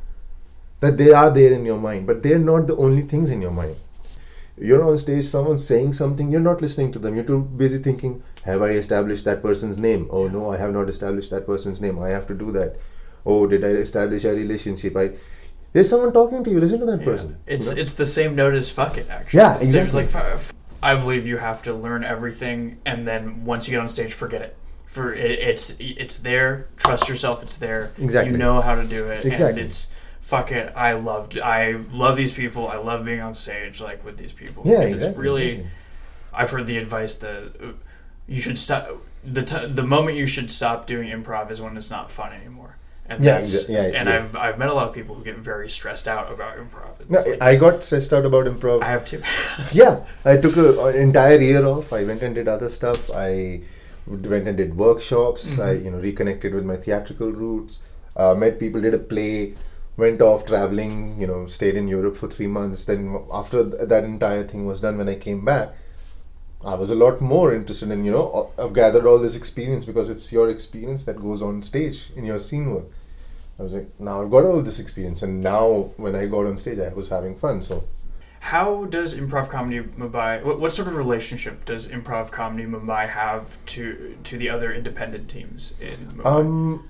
[0.80, 3.52] That they are there in your mind, but they're not the only things in your
[3.52, 3.76] mind.
[4.58, 7.14] You're on stage, someone's saying something, you're not listening to them.
[7.14, 10.08] You're too busy thinking, Have I established that person's name?
[10.10, 11.98] Oh no, I have not established that person's name.
[11.98, 12.76] I have to do that.
[13.24, 14.96] Oh, did I establish a relationship?
[14.96, 15.12] I
[15.72, 16.60] there's someone talking to you.
[16.60, 17.04] Listen to that Yeah.
[17.06, 17.28] person.
[17.28, 17.80] you It's know?
[17.80, 19.38] it's the same note as fuck it actually.
[19.38, 20.02] Yeah, It's exactly.
[20.02, 23.88] like f- I believe you have to learn everything, and then once you get on
[23.88, 24.56] stage, forget it.
[24.86, 26.66] For it, it's it's there.
[26.76, 27.42] Trust yourself.
[27.42, 27.92] It's there.
[27.98, 28.32] Exactly.
[28.32, 29.24] You know how to do it.
[29.24, 29.62] Exactly.
[29.62, 29.86] And it's
[30.32, 30.72] fuck it.
[30.88, 31.32] I loved.
[31.38, 31.60] I
[32.02, 32.62] love these people.
[32.76, 34.60] I love being on stage like with these people.
[34.66, 35.08] yeah, exactly.
[35.08, 35.66] It's really.
[36.40, 37.66] I've heard the advice that uh,
[38.34, 38.88] you should stop.
[39.38, 42.72] The t- the moment you should stop doing improv is when it's not fun anymore.
[43.08, 44.14] And Yeah, yeah, and yeah.
[44.16, 46.92] I've I've met a lot of people who get very stressed out about improv.
[47.00, 48.78] It's No, like- I got stressed out about improv.
[48.82, 49.16] I have to.
[49.82, 51.92] yeah, I took a, an entire year off.
[51.92, 53.10] I went and did other stuff.
[53.28, 53.60] I
[54.06, 55.44] went and did workshops.
[55.58, 55.84] I Mhm.
[55.84, 57.80] you know reconnected with my theatrical roots.
[58.22, 59.36] Uh, met people, did a play.
[59.96, 61.20] Went off traveling.
[61.20, 62.84] You know, stayed in Europe for three months.
[62.84, 65.74] Then after th- that entire thing was done, when I came back,
[66.64, 70.08] I was a lot more interested in you know I've gathered all this experience because
[70.08, 72.84] it's your experience that goes on stage in your scene work.
[73.58, 76.56] I was like, now I've got all this experience, and now when I got on
[76.56, 77.62] stage, I was having fun.
[77.62, 77.84] So
[78.40, 80.42] How does improv comedy Mumbai?
[80.42, 85.28] What, what sort of relationship does improv comedy Mumbai have to to the other independent
[85.28, 86.26] teams in Mumbai?
[86.26, 86.88] Um,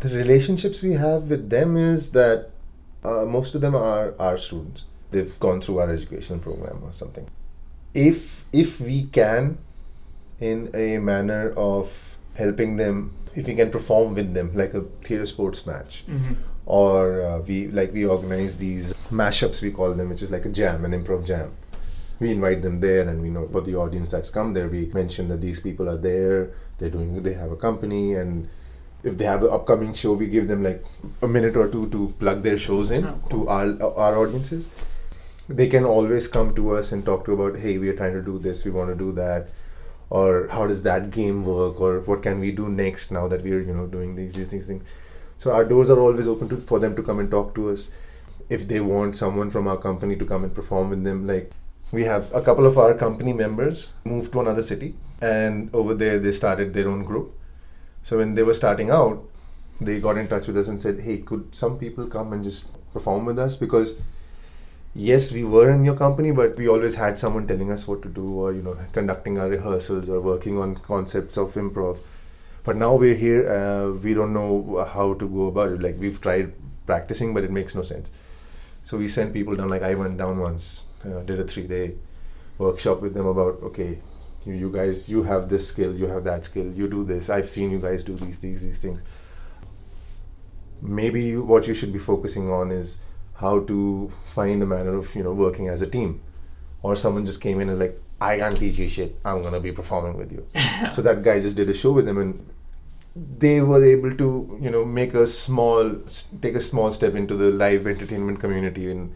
[0.00, 2.50] the relationships we have with them is that
[3.04, 4.84] uh, most of them are our students.
[5.10, 7.26] They've gone through our educational program or something.
[7.94, 9.58] If if we can,
[10.40, 15.26] in a manner of helping them, if we can perform with them like a theater
[15.26, 16.36] sports match, Mhm.
[16.66, 20.50] or uh, we like we organize these mashups we call them which is like a
[20.50, 21.50] jam an improv jam
[22.20, 25.28] we invite them there and we know for the audience that's come there we mention
[25.28, 28.46] that these people are there they're doing they have a company and
[29.04, 30.84] if they have an upcoming show we give them like
[31.22, 33.44] a minute or two to plug their shows in Oh, cool.
[33.44, 34.68] to our our audiences
[35.48, 38.22] they can always come to us and talk to about hey we are trying to
[38.22, 39.48] do this we want to do that
[40.10, 43.52] or how does that game work or what can we do next now that we
[43.52, 44.84] are you know doing these these things things
[45.38, 47.90] so our doors are always open to for them to come and talk to us.
[48.50, 51.52] If they want someone from our company to come and perform with them, like
[51.92, 56.18] we have a couple of our company members moved to another city, and over there
[56.18, 57.30] they started their own group.
[58.08, 59.22] So when they were starting out,
[59.82, 62.78] they got in touch with us and said, "Hey, could some people come and just
[62.94, 63.90] perform with us?" Because
[65.08, 68.14] yes, we were in your company, but we always had someone telling us what to
[68.20, 72.00] do, or you know, conducting our rehearsals or working on concepts of improv.
[72.70, 75.86] But now we're here uh, we don't know how to go about it.
[75.88, 76.52] Like we've tried
[76.86, 78.10] practicing but it makes no sense.
[78.90, 79.74] So we sent people down.
[79.76, 81.86] Like i went down once uh, did a three day
[82.66, 83.90] workshop with them about okay
[84.48, 87.30] you, you guys you have this skill you have that skill you do this.
[87.30, 89.02] I've seen you guys do these these these things.
[90.80, 92.98] Maybe you, what you should be focusing on is
[93.34, 96.20] how to find a manner of you know working as a team.
[96.82, 99.16] Or someone just came in and like i can't teach you shit.
[99.24, 100.46] I'm gonna be performing with you.
[100.92, 102.46] So that guy just did a show with them and
[103.38, 105.90] they were able to you know make a small
[106.42, 109.14] take a small step into the live entertainment community in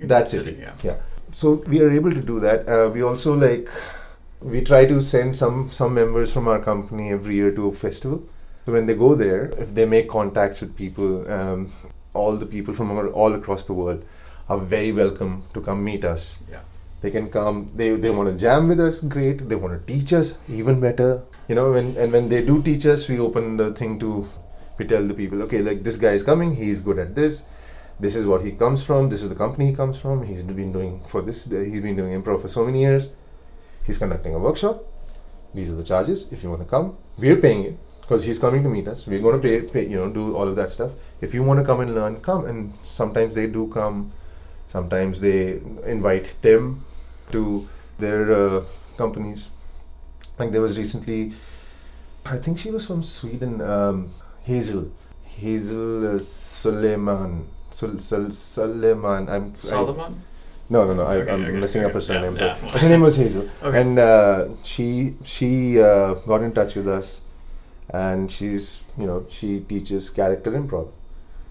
[0.00, 0.74] In that city, yeah.
[0.82, 0.96] yeah.
[1.32, 2.68] So we are able to do that.
[2.68, 3.68] Uh, we also like
[4.42, 8.22] we try to send some some members from our company every year to a festival.
[8.64, 11.70] So when they go there if they make contacts with people um,
[12.14, 14.04] all the people from our, all across the world
[14.48, 16.42] are very welcome to come meet us.
[16.50, 16.60] Yeah.
[17.02, 19.48] they can come they, they want to jam with us great.
[19.48, 21.22] They want to teach us even better.
[21.48, 24.26] You know when and when they do teach us we open the thing to
[24.78, 27.44] we tell the people okay like this guy is coming He is good at this.
[27.98, 30.24] This is what he comes from this is the company he comes from.
[30.24, 33.10] He's been doing for this he's been doing improv for so many years
[33.90, 34.82] he's conducting a workshop
[35.58, 37.76] these are the charges if you want to come we're paying it
[38.10, 39.06] because he's coming to meet us.
[39.06, 40.90] We're going to pay, pay, you know, do all of that stuff.
[41.20, 42.44] If you want to come and learn, come.
[42.44, 44.10] And sometimes they do come.
[44.66, 46.84] Sometimes they invite them
[47.30, 47.68] to
[48.00, 48.64] their uh,
[48.96, 49.52] companies.
[50.40, 51.34] Like there was recently,
[52.26, 54.08] I think she was from Sweden, um,
[54.42, 54.90] Hazel,
[55.22, 59.28] Hazel uh, Suleiman, Sul, Sul, Suleiman.
[59.28, 60.20] I'm Solomon?
[60.70, 61.02] No, no, no.
[61.04, 62.36] I, I'm okay, messing up her surname.
[62.36, 63.80] Yeah, her name was Hazel, Okay.
[63.80, 67.22] and uh, she she uh, got in touch with us,
[67.90, 70.88] and she's you know she teaches character improv.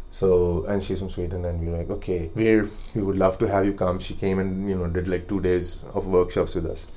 [0.09, 2.61] So and she's from Sweden, and we were like, okay, we
[2.95, 3.99] we would love to have you come.
[3.99, 6.87] She came and you know did like two days of workshops with us.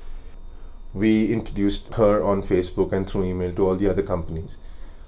[0.93, 4.57] We introduced her on Facebook and through email to all the other companies,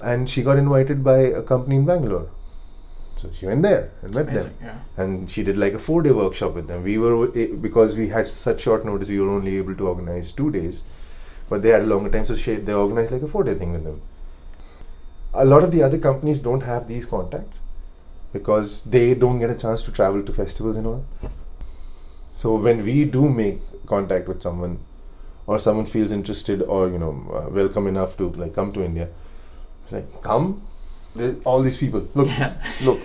[0.03, 2.27] and she got invited by a company in Bangalore.
[3.25, 4.77] So she went there and met them yeah.
[4.97, 6.83] and she did like a four day workshop with them.
[6.83, 10.31] We were eh, because we had such short notice, we were only able to organize
[10.31, 10.83] two days,
[11.49, 13.73] but they had a longer time, so she, they organized like a four day thing
[13.73, 14.01] with them.
[15.33, 17.61] A lot of the other companies don't have these contacts
[18.31, 21.05] because they don't get a chance to travel to festivals and all.
[22.31, 24.79] So when we do make contact with someone,
[25.47, 29.09] or someone feels interested or you know uh, welcome enough to like come to India,
[29.83, 30.61] it's like come.
[31.15, 32.07] There- All these people.
[32.13, 32.29] Look
[32.81, 32.99] look.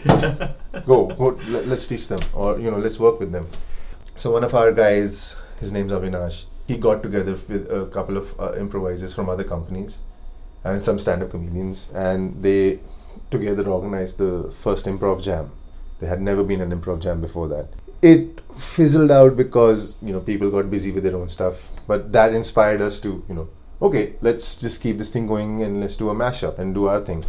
[0.86, 3.46] Go, go let, let's teach them or you know let's work with them.
[4.16, 6.44] So one of our guys his name's avinash.
[6.66, 10.00] He got together with a couple of uh, improvisers from other companies
[10.64, 12.80] and some stand-up comedians and they
[13.30, 15.50] together organized the first improv jam.
[15.98, 17.68] There had never been an improv jam before that.
[18.02, 22.34] It fizzled out because you know people got busy with their own stuff but that
[22.34, 23.48] inspired us to you know
[23.82, 27.00] okay let's just keep this thing going and let's do a mashup and do our
[27.00, 27.24] thing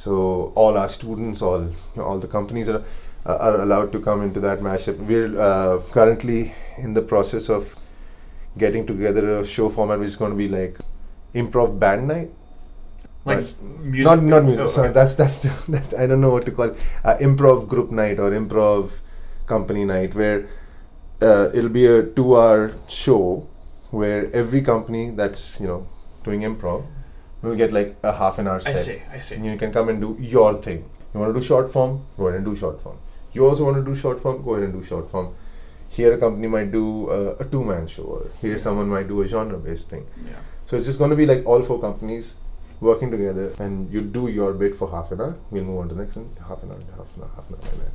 [0.00, 2.82] so all our students, all all the companies are
[3.26, 4.98] uh, are allowed to come into that mashup.
[5.10, 7.74] We're uh, currently in the process of
[8.56, 10.78] getting together a show format which is going to be like
[11.34, 12.30] improv band night.
[13.26, 13.44] Like
[13.80, 14.06] music.
[14.06, 14.64] not not music.
[14.64, 14.94] Oh, Sorry, okay.
[14.94, 16.78] that's that's, the, that's I don't know what to call it.
[17.04, 19.00] Uh, improv group night or improv
[19.44, 20.48] company night where
[21.20, 23.46] uh, it'll be a two-hour show
[23.90, 25.86] where every company that's you know
[26.24, 26.86] doing improv
[27.48, 28.76] will get like a half an hour I set.
[28.76, 29.36] see, I see.
[29.36, 30.88] And you can come and do your thing.
[31.12, 32.06] You want to do short form?
[32.16, 32.98] Go ahead and do short form.
[33.32, 34.42] You also want to do short form?
[34.42, 35.34] Go ahead and do short form.
[35.88, 39.22] Here, a company might do uh, a two man show, or here, someone might do
[39.22, 40.06] a genre based thing.
[40.24, 40.32] Yeah.
[40.64, 42.36] So, it's just going to be like all four companies
[42.80, 45.36] working together, and you do your bit for half an hour.
[45.50, 46.30] We'll move on to the next one.
[46.46, 47.92] Half an hour, half an hour, half an hour, like that.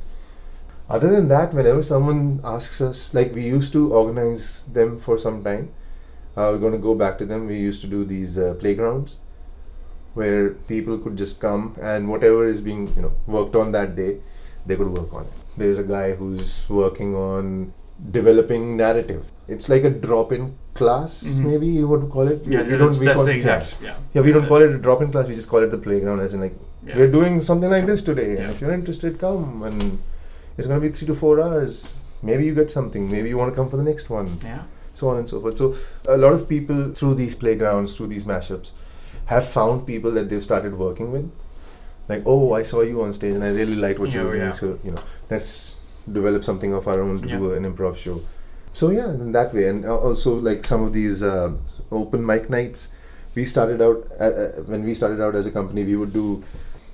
[0.88, 5.42] Other than that, whenever someone asks us, like we used to organize them for some
[5.42, 5.72] time,
[6.36, 7.46] uh, we're going to go back to them.
[7.46, 9.16] We used to do these uh, playgrounds
[10.18, 10.42] where
[10.72, 14.12] people could just come and whatever is being you know worked on that day
[14.68, 16.46] they could work on it there's a guy who's
[16.82, 17.50] working on
[18.16, 20.44] developing narrative it's like a drop-in
[20.80, 21.44] class Mhm.
[21.50, 23.76] maybe you want to call it Yeah, We that's, don't- we that's call- the exact.
[23.86, 23.94] Yeah.
[24.14, 26.34] yeah we don't call it a drop-in class we just call it the playground as
[26.38, 26.56] in like
[26.98, 29.98] we're doing something like this today and if you're interested come and
[30.56, 31.94] it's going to be three to four hours
[32.30, 34.62] maybe you get something maybe you want to come for the next one Yeah.
[35.00, 35.56] so on and so forth.
[35.62, 35.66] So
[36.16, 38.70] a lot of people through these playgrounds, through these mashups,
[39.26, 41.30] have found people that they've started working with.
[42.08, 44.32] Like, oh, I saw you on stage and I really liked what you Yeah, were
[44.34, 44.46] doing.
[44.46, 44.52] yeah.
[44.52, 45.76] So you know, let's
[46.10, 48.20] develop something of our own to do an improv show.
[48.72, 51.60] So yeah, in that way, and also like some of these um
[51.90, 52.88] open mic nights.
[53.34, 55.84] We started out uh, uh, when we started out as a company.
[55.84, 56.42] We would do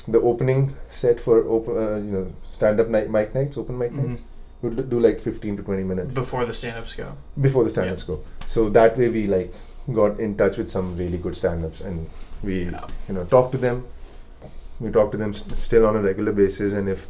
[0.09, 4.07] the opening set for open, uh, you know, stand-up night mic nights, open mic Mhm.
[4.09, 4.22] nights.
[4.62, 7.12] We'd do like fifteen to twenty minutes Before the stand-ups go.
[7.41, 8.20] before the stand-ups go.
[8.47, 9.53] So that way we like
[9.93, 12.07] got in touch with some really good stand-ups and
[12.43, 12.87] we Yeah.
[13.09, 13.85] you know talk to them.
[14.80, 17.07] We talk to them st- still on a regular basis, and if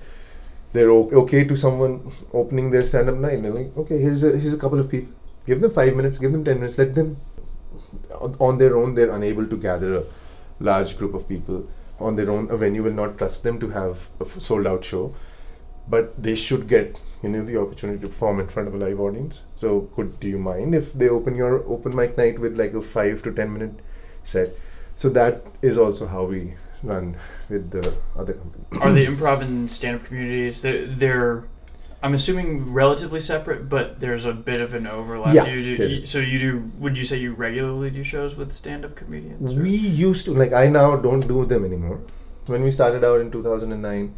[0.73, 2.01] they're o- okay to someone
[2.33, 5.13] opening their stand-up night, they're like, okay, here's a here's a couple of people.
[5.47, 6.19] Give them five minutes.
[6.19, 6.77] Give them ten minutes.
[6.79, 7.17] Let them
[8.21, 8.95] on, on their own.
[8.95, 10.03] They're unable to gather a
[10.61, 11.65] large group of people
[11.99, 12.51] on their own.
[12.51, 15.15] A venue will not trust them to have a f- sold-out show,
[15.89, 19.01] but they should get you know the opportunity to perform in front of a live
[19.01, 19.45] audience.
[19.57, 22.83] So, could do you mind if they open your open mic night with like a
[22.83, 23.81] five to ten minute
[24.23, 24.51] set?
[24.97, 27.17] So that is also how we run
[27.49, 28.65] with the other company.
[28.81, 30.63] Are the improv and stand-up communities?
[30.63, 31.45] They're, they're
[32.05, 35.35] I'm assuming relatively separate, but there's a bit of an overlap.
[35.35, 36.71] Yeah, Do you do, you- so you do?
[36.79, 39.53] Would you say you regularly do shows with stand-up comedians?
[39.55, 42.01] or- We used to like I now don't do them anymore.
[42.47, 44.15] When we started out in 2009,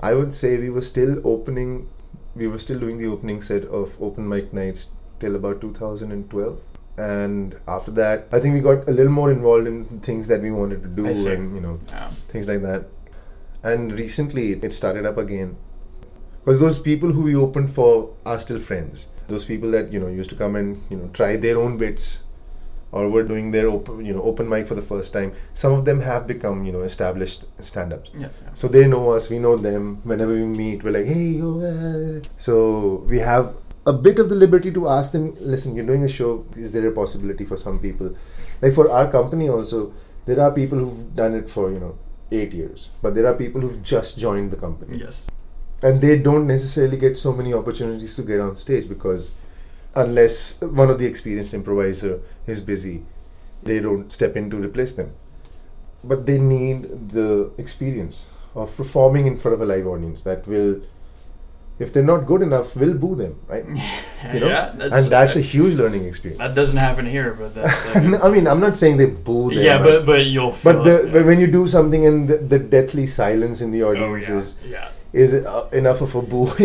[0.00, 1.88] I would say we were still opening.
[2.34, 4.88] We were still doing the opening set of open mic nights
[5.20, 6.60] till about 2012.
[6.98, 10.50] And after that, I think we got a little more involved in things that we
[10.50, 12.08] wanted to do, and you know, Yeah.
[12.28, 12.86] things like that.
[13.62, 15.56] And recently it started up again.
[16.44, 19.08] Because those people who we opened for are still friends.
[19.28, 22.22] Those people that, you know, used to come and, you know, try their own bits
[22.92, 25.32] or were doing their open, you know, open mic for the first time.
[25.54, 28.10] Some of them have become, you know, established stand-ups.
[28.16, 28.40] Yes.
[28.42, 28.50] yeah.
[28.54, 29.96] So they know us, we know them.
[30.04, 33.54] Whenever we meet, we're like, hey, yo, uh." so we have
[33.86, 36.86] a bit of the liberty to ask them, listen, you're doing a show, is there
[36.86, 38.16] a possibility for some people?
[38.60, 39.92] Like for our company also,
[40.24, 41.98] there are people who've done it for, you know,
[42.32, 44.98] eight years, but there are people who've just joined the company.
[44.98, 45.26] Yes.
[45.82, 49.32] And they don't necessarily get so many opportunities to get on stage because
[49.96, 53.04] unless one of the experienced improviser is busy,
[53.62, 55.12] they don't step in to replace them.
[56.04, 60.80] But they need the experience of performing in front of a live audience that will,
[61.78, 63.64] if they're not good enough, will boo them, right?
[64.32, 64.46] You know?
[64.48, 64.72] yeah.
[64.74, 66.38] That's, and that's a huge learning experience.
[66.40, 67.94] that doesn't happen here, but that's.
[67.94, 69.62] uh, I mean, I'm not saying they boo them.
[69.62, 70.52] yeah, but but you'll.
[70.52, 73.70] Feel but the, it, but when you do something and the, the deathly silence in
[73.72, 74.36] the Oh, audience yeah.
[74.36, 74.88] is yeah.
[75.22, 76.46] Is uh, enough of a boo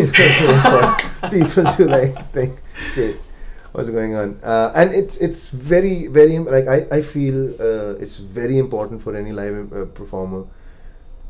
[0.69, 2.53] for people to like think
[2.93, 3.17] shit
[3.73, 7.37] what's going on uh, and it's it's very very like i, I feel
[7.69, 10.43] uh, it's very important for any live uh, performer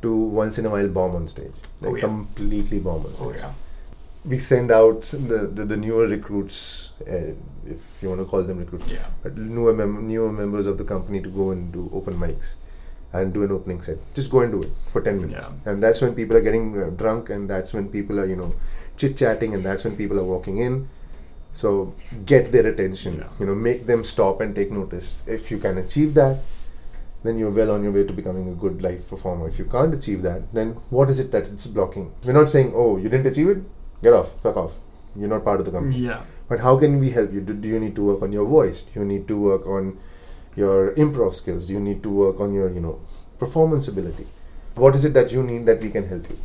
[0.01, 2.01] to once in a while bomb on stage like Oh, yeah.
[2.01, 3.51] completely bomb on stage Oh yeah.
[4.25, 7.33] we send out the, the, the newer recruits uh,
[7.67, 9.05] if you want to call them recruits Yeah.
[9.21, 12.55] but newer mem- newer members of the company to go and do open mics
[13.13, 13.97] and do an opening set.
[14.13, 15.71] Just go and do it for ten minutes, Yeah.
[15.71, 18.53] and that's when people are getting uh, drunk, and that's when people are you know
[18.97, 20.87] chit chatting, and that's when people are walking in.
[21.53, 21.93] So
[22.25, 23.17] get their attention.
[23.19, 23.27] Yeah.
[23.39, 25.23] You know, make them stop and take notice.
[25.27, 26.39] If you can achieve that,
[27.23, 29.47] then you're well on your way to becoming a good live performer.
[29.49, 32.13] If you can't achieve that, then what is it that it's blocking?
[32.25, 33.57] We're not saying, oh, you didn't achieve it,
[34.01, 34.79] get off, fuck off.
[35.13, 35.97] You're not part of the company.
[35.97, 36.21] Yeah.
[36.47, 37.41] But how can we help you?
[37.41, 38.83] Do, do you need to work on your voice?
[38.83, 39.97] Do you need to work on
[40.55, 41.65] your improv skills?
[41.65, 42.99] Do you need to work on your, you know,
[43.39, 44.27] performance ability?
[44.75, 46.37] What is it that you need that we can help you?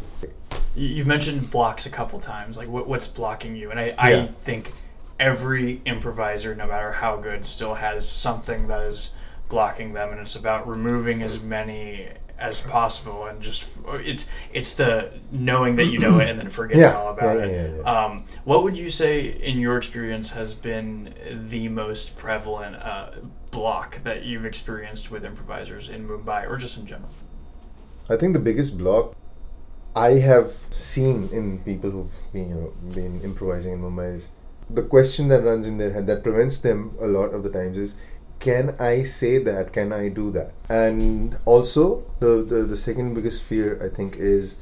[0.74, 2.56] You- You've mentioned blocks a couple times.
[2.58, 3.70] Like, what, what's blocking you?
[3.70, 4.24] And I, I Yeah.
[4.26, 4.72] think
[5.18, 9.10] every improviser, no matter how good, still has something that is
[9.48, 13.24] blocking them, and it's about removing as many as possible.
[13.24, 16.92] And just it's it's the knowing that you know it and then forgetting Yeah.
[16.98, 17.80] all about Yeah, it.
[17.82, 18.04] yeah.
[18.04, 21.14] Um, what would you say, in your experience, has been
[21.48, 23.10] the most prevalent uh,
[23.50, 27.10] block that you've experienced with improvisers in Mumbai or just in general?
[28.08, 29.16] I think the biggest block
[29.96, 34.28] I have seen in people who've been, you know, been improvising in Mumbai is
[34.68, 37.78] the question that runs in their head that prevents them a lot of the times
[37.78, 37.94] is
[38.38, 39.72] can I say that?
[39.72, 40.52] Can I do that?
[40.68, 44.58] And also the, the, the second biggest fear I think is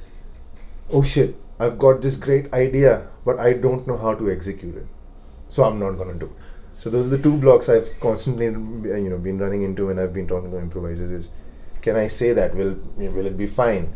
[0.92, 4.86] oh shit, I've got this great idea, but I don't know how to execute it.
[5.48, 6.32] So I'm not gonna do it.
[6.76, 10.12] So those are the two blocks I've constantly you know been running into when I've
[10.12, 11.28] been talking to improvisers is
[11.82, 12.54] can I say that?
[12.54, 13.92] Will will it be fine?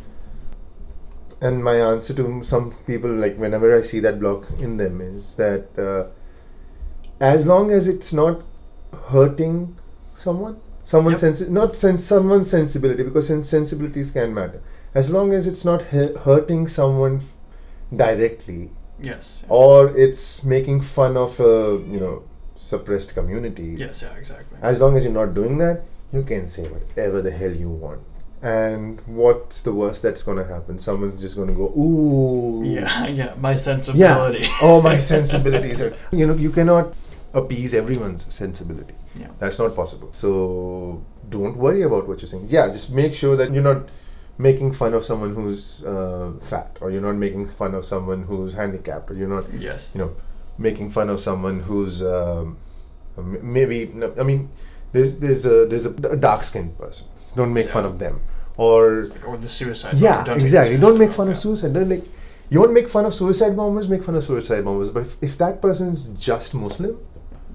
[1.40, 5.34] And my answer to some people, like whenever I see that block in them, is
[5.36, 6.08] that uh,
[7.20, 8.42] as long as it's not
[9.10, 9.76] hurting
[10.16, 11.34] someone, someone's Yep.
[11.34, 14.60] sensi- not sense someone's sensibility, because sens- sensibilities can matter.
[14.94, 17.34] As long as it's not hu- hurting someone f-
[17.94, 18.70] directly,
[19.00, 19.42] Yes.
[19.48, 22.22] or it's making fun of a you know
[22.58, 23.74] suppressed community.
[23.78, 24.02] Yes.
[24.02, 24.14] Yeah.
[24.18, 24.58] Exactly.
[24.60, 25.82] As long as you're not doing that,
[26.12, 28.00] you can say whatever the hell you want.
[28.42, 30.78] And what's the worst that's gonna happen?
[30.78, 32.62] Someone's just gonna go, ooh.
[32.64, 34.44] Yeah, yeah, my sensibility.
[34.44, 34.58] Yeah.
[34.62, 35.94] Oh, my sensibilities are.
[36.12, 36.94] You know, you cannot
[37.34, 38.94] appease everyone's sensibility.
[39.18, 39.28] Yeah.
[39.38, 40.10] That's not possible.
[40.12, 42.46] So don't worry about what you're saying.
[42.48, 43.88] Yeah, just make sure that you're not
[44.38, 48.52] making fun of someone who's uh, fat, or you're not making fun of someone who's
[48.54, 49.90] handicapped, or you're not Yes.
[49.94, 50.12] you know,
[50.58, 52.56] making fun of someone who's um,
[53.16, 53.90] maybe.
[54.18, 54.50] I mean,
[54.92, 57.08] there's there's a there's a dark skinned person.
[57.36, 58.20] Don't make fun of them.
[58.56, 59.94] Or Or the suicide.
[59.96, 60.30] yeah, bomber.
[60.32, 60.76] Don't exactly.
[60.76, 61.72] the Don't make fun bomber, of suicide.
[61.74, 62.04] Don't like.
[62.50, 63.88] You want to make fun of suicide bombers?
[63.88, 64.90] Make fun of suicide bombers.
[64.90, 66.98] But if, if that person's just Muslim,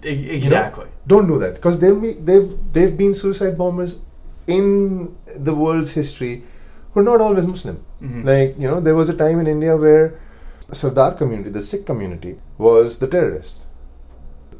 [0.03, 0.11] yeah.
[0.11, 0.87] E- exactly.
[1.07, 3.99] don't do that because they'll be they've they've been suicide bombers
[4.47, 6.43] in the world's history
[6.91, 7.83] who are not always Muslim.
[8.01, 8.23] Mhm.
[8.25, 10.19] Like you know, there was a time in India where
[10.73, 13.65] Sardar community, the Sikh community, was the terrorist.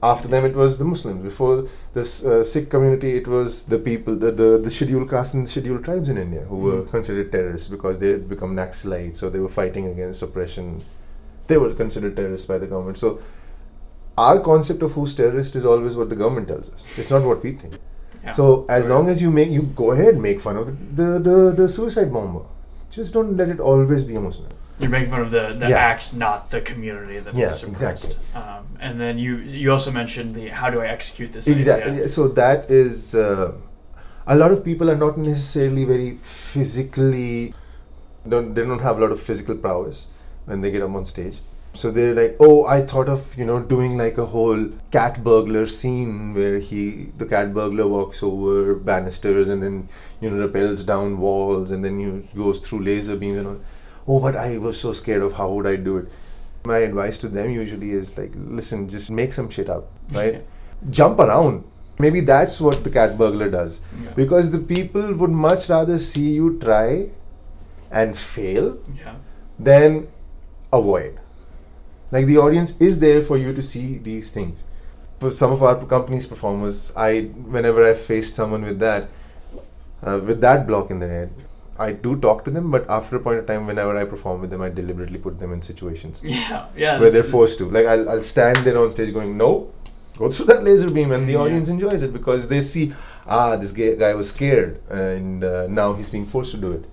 [0.01, 1.23] After them, it was the Muslims.
[1.23, 5.47] Before the uh, Sikh community, it was the people, the, the, the scheduled castes and
[5.47, 6.89] scheduled tribes in India who were Mhm.
[6.91, 10.81] considered terrorists because they had become Naxalites, so they were fighting against oppression.
[11.47, 12.97] They were considered terrorists by the government.
[12.97, 13.19] So,
[14.17, 16.97] our concept of who's terrorist is always what the government tells us.
[16.99, 17.73] It's not what we think.
[18.23, 18.31] Yeah.
[18.31, 18.89] So as Right.
[18.93, 20.67] long as you make you go ahead make fun of
[20.99, 22.43] the the, the suicide bomber,
[22.97, 24.51] just don't let it always be a Muslim.
[24.79, 25.77] You're making fun of the, the Yeah.
[25.91, 28.05] act, not the community that Yeah, is suppressed.
[28.05, 28.15] exactly.
[28.41, 31.47] Um, and then you you also mentioned the how do I execute this?
[31.47, 31.91] Exactly.
[31.93, 32.07] idea?
[32.09, 33.51] So that is uh,
[34.27, 37.53] a lot of people are not necessarily very physically
[38.27, 40.07] don't they don't have a lot of physical prowess
[40.45, 41.39] when they get up on stage,
[41.81, 44.59] So they're like, oh, I thought of you know doing like a whole
[44.95, 46.81] cat burglar scene where he,
[47.21, 49.75] the cat burglar, walks over banisters and then
[50.21, 52.11] you know rappels down walls and then you
[52.41, 53.59] goes through laser beams and all.
[54.07, 56.07] Oh, but I was so scared of how would I do it.
[56.65, 60.43] My advice to them usually is like, listen, just make some shit up, right?
[60.89, 61.63] Jump around.
[61.99, 64.11] Maybe that's what the cat burglar does, Yeah.
[64.15, 67.09] because the people would much rather see you try
[67.91, 69.15] and fail Yeah.
[69.59, 70.07] then
[70.71, 71.19] avoid.
[72.11, 74.63] Like the audience is there for you to see these things.
[75.19, 77.21] For some of our company's performers, I
[77.57, 79.07] whenever I faced someone with that,
[80.03, 81.29] uh, with that block in their head,
[81.83, 82.71] I do talk to them.
[82.71, 85.53] But after a point of time, whenever I perform with them, I deliberately put them
[85.53, 86.65] in situations Yeah.
[86.75, 86.99] Yeah.
[86.99, 87.69] where they're forced to.
[87.77, 89.71] Like I'll, I'll stand there on stage going, no,
[90.17, 91.39] go through that laser beam, and the Yeah.
[91.47, 92.93] audience enjoys it because they see,
[93.27, 96.85] ah, this guy was scared, and uh, now he's being forced to do it.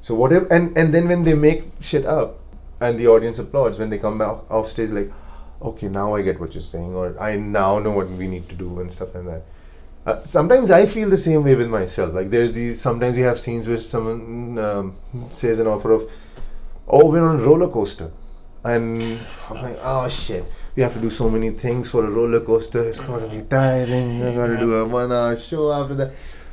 [0.00, 2.38] So whatever, and and then when they make shit up,
[2.80, 5.10] and the audience applauds when they come back off stage, like,
[5.62, 8.54] okay, now I get what you're saying, or I now know what we need to
[8.54, 9.42] do and stuff like that.
[10.06, 12.12] Uh, sometimes I feel the same way with myself.
[12.12, 12.80] Like there's these.
[12.80, 14.94] Sometimes we have scenes where someone um,
[15.30, 16.10] says an offer of,
[16.86, 18.10] "Oh, we're on a roller coaster,"
[18.64, 20.44] and I'm like, "Oh shit,
[20.76, 22.82] we have to do so many things for a roller coaster.
[22.82, 24.22] It's gonna be tiring.
[24.22, 26.12] I gotta do a one-hour show after that."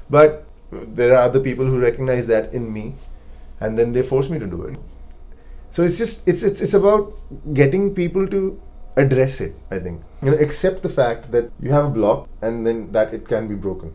[0.10, 2.95] But there are other people who recognize that in me,
[3.60, 4.80] and then they force me to do it.
[5.72, 7.14] So it's just it's it's it's about
[7.54, 8.60] getting people to
[8.97, 9.55] address it.
[9.69, 13.13] I think you know accept the fact that you have a block and then that
[13.13, 13.93] it can be broken.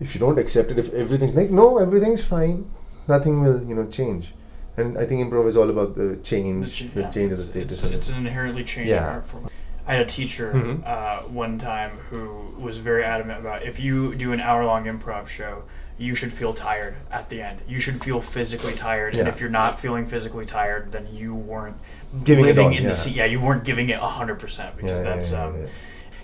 [0.00, 2.70] If you don't accept it, if everything's like no, everything's fine,
[3.08, 4.34] nothing will you know change.
[4.76, 7.38] And I think improv is all about the The change, ch- the yeah, change of
[7.38, 7.82] the status.
[7.82, 9.08] It's, it's an inherently changing Yeah.
[9.08, 9.48] art form.
[9.88, 10.82] I had a teacher Mhm.
[10.86, 15.26] uh, one time who was very adamant about if you do an hour long improv
[15.26, 15.64] show,
[15.98, 17.58] you should feel tired at the end.
[17.68, 21.76] You should feel physically tired, and if you're not feeling physically tired, then you weren't
[22.24, 22.88] Giving living all, in yeah.
[22.88, 23.14] the scene.
[23.14, 25.66] Yeah, you weren't giving it hundred percent because Yeah, yeah, that's yeah, um, yeah.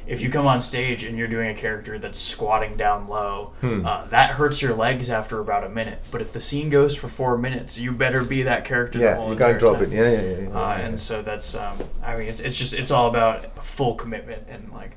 [0.07, 3.85] if you come on stage and you're doing a character that's squatting down low, Hmm.
[3.85, 5.99] uh, that hurts your legs after about a minute.
[6.11, 8.99] But if the scene goes for four minutes, you better be that character.
[9.01, 9.85] yeah, you gotta drop time.
[9.85, 9.91] it.
[9.91, 10.39] Yeah, yeah, yeah.
[10.39, 10.87] yeah, Uh, yeah.
[10.87, 14.73] and so that's um, I mean it's, it's just it's all about full commitment and
[14.73, 14.97] like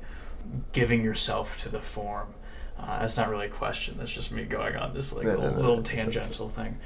[0.72, 2.28] giving yourself to the form.
[2.78, 3.94] Uh, that's not really a question.
[3.98, 6.78] That's just me going on this like No, no, little, no, little that's- tangential thing.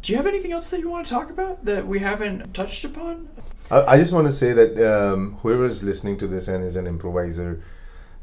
[0.00, 2.84] Do you have anything else that you want to talk about that we haven't touched
[2.84, 3.28] upon?
[3.70, 6.76] I, I just want to say that um, whoever is listening to this and is
[6.76, 7.60] an improviser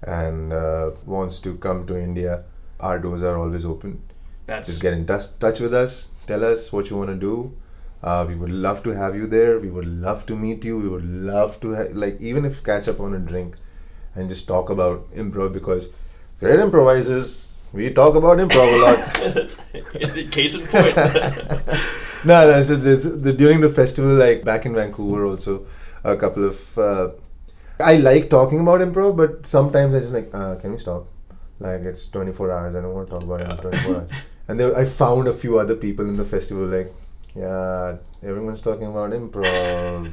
[0.03, 2.45] and uh, wants to come to India,
[2.79, 4.01] our doors are always open.
[4.45, 6.11] That's Just get in touch, touch with us.
[6.27, 7.53] Tell us what you want to do.
[8.01, 9.59] Uh, we would love to have you there.
[9.59, 10.77] We would love to meet you.
[10.79, 13.55] We would love to ha- like even if catch up on a drink
[14.13, 15.89] and just talk about improv because
[16.41, 17.53] we're improvisers.
[17.73, 20.31] We talk about improv a lot.
[20.31, 20.95] case in point.
[22.25, 22.61] no, no.
[22.61, 25.65] So this, the, during the festival, like back in Vancouver, also
[26.03, 26.77] a couple of.
[26.77, 27.09] Uh,
[27.79, 31.07] I like talking about improv, but sometimes I just like, uh, can we stop?
[31.59, 32.75] Like it's 24 hours.
[32.75, 34.09] I don't want to talk about it in 24 hours.
[34.47, 36.93] And then I found a few other people in the festival, like,
[37.35, 40.05] yeah, everyone's talking about improv.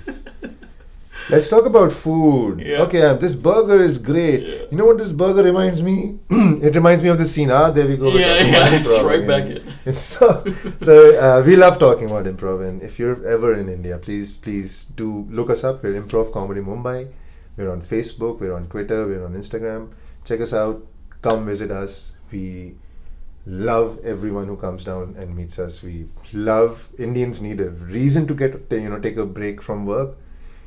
[1.31, 2.61] Let's talk about food.
[2.61, 2.83] Yeah.
[2.83, 4.43] Okay, um, this burger is great.
[4.43, 4.63] Yeah.
[4.71, 6.19] You know what this burger reminds me?
[6.31, 7.51] it reminds me of the scene.
[7.51, 8.11] Ah, there we go.
[8.11, 9.29] Yeah, yeah, it's right again.
[9.29, 9.93] back in.
[9.93, 10.45] so,
[10.79, 14.85] so uh, we love talking about improv, and if you're ever in India, please, please
[14.85, 15.83] do look us up.
[15.83, 17.09] We're Improv Comedy Mumbai.
[17.57, 18.41] We're on Facebook.
[18.41, 19.07] We're on Twitter.
[19.07, 19.93] We're on Instagram.
[20.25, 20.85] Check us out.
[21.21, 22.17] Come visit us.
[22.31, 22.77] We
[23.47, 25.83] love everyone who comes down and meets us.
[25.83, 30.17] We love Indians need a reason to get you know take a break from work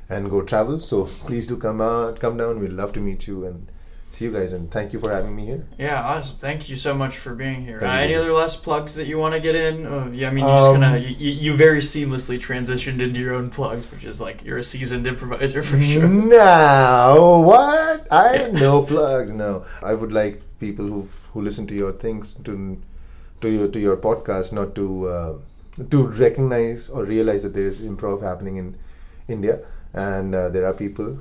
[0.10, 0.80] and go travel.
[0.80, 2.60] So please do come out, come down.
[2.60, 3.68] We'd love to meet you and
[4.12, 4.54] see you guys.
[4.54, 5.66] And thank you for having me here.
[5.78, 6.38] Yeah, awesome.
[6.38, 7.80] Thank you so much for being here.
[7.82, 9.86] Uh, any other last plugs that you want to get in?
[9.86, 13.20] Uh, yeah, I mean, you just Um, kind of you, you very seamlessly transitioned into
[13.20, 16.08] your own plugs, which is like you're a seasoned improviser for sure.
[16.40, 18.08] No, what?
[18.12, 19.34] I have no plugs.
[19.34, 22.82] No, I would like people who who listen to your things to
[23.42, 25.34] to your to your podcast not to uh,
[25.92, 28.76] to recognize or realize that there is improv happening in
[29.28, 29.60] India,
[29.96, 31.18] and uh, there are people.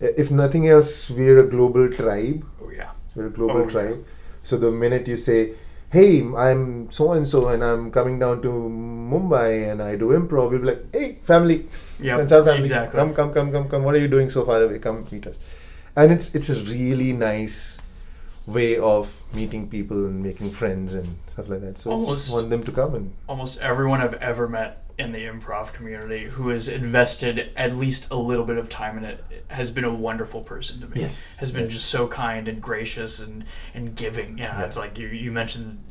[0.00, 2.44] If nothing else, we're a global tribe.
[2.62, 2.90] Oh yeah.
[3.14, 3.68] We're a global Oh, yeah.
[3.74, 4.04] tribe.
[4.42, 5.52] So the minute you say,
[5.92, 10.50] "Hey, I'm so and so, and I'm coming down to Mumbai and I do improv,"
[10.50, 11.66] we'll be like, "Hey, family,
[12.00, 12.24] Yeah.
[12.26, 12.58] family.
[12.58, 12.98] Exactly.
[12.98, 13.84] Come, come, come, come, come.
[13.84, 14.78] What are you doing so far away?
[14.78, 15.38] Come meet us."
[15.94, 17.78] And it's it's a really nice
[18.46, 21.78] way of meeting people and making friends and stuff like that.
[21.78, 25.24] So I just want them to come and Almost everyone I've ever met in the
[25.26, 29.70] improv community who has invested at least a little bit of time in it has
[29.70, 31.00] been a wonderful person to me.
[31.00, 31.72] Yes, Has been yes.
[31.72, 33.44] just so kind and gracious and
[33.74, 34.38] and giving.
[34.38, 34.64] Yeah, Yeah.
[34.66, 35.82] it's like you you mentioned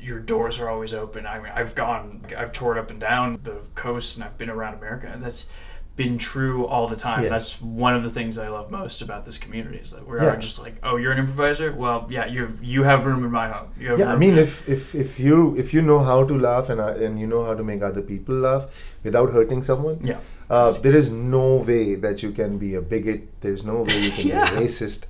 [0.00, 1.26] your doors are always open.
[1.26, 4.74] I mean, I've gone, I've toured up and down the coast, and I've been around
[4.74, 5.48] America, and that's
[5.94, 7.20] been true all the time.
[7.22, 7.30] Yes.
[7.30, 10.32] That's one of the things I love most about this community is that we Yeah.
[10.32, 11.70] are just like, oh, you're an improviser.
[11.72, 13.68] Well, yeah, you have, you have room in my home.
[13.78, 16.70] You have Yeah, I mean, if, if, if you if you know how to laugh
[16.70, 18.64] and uh, and you know how to make other people laugh
[19.04, 20.18] without hurting someone, yeah,
[20.48, 23.40] uh, there is no way that you can be a bigot.
[23.42, 24.50] There's no way you can Yeah.
[24.50, 25.04] be a racist,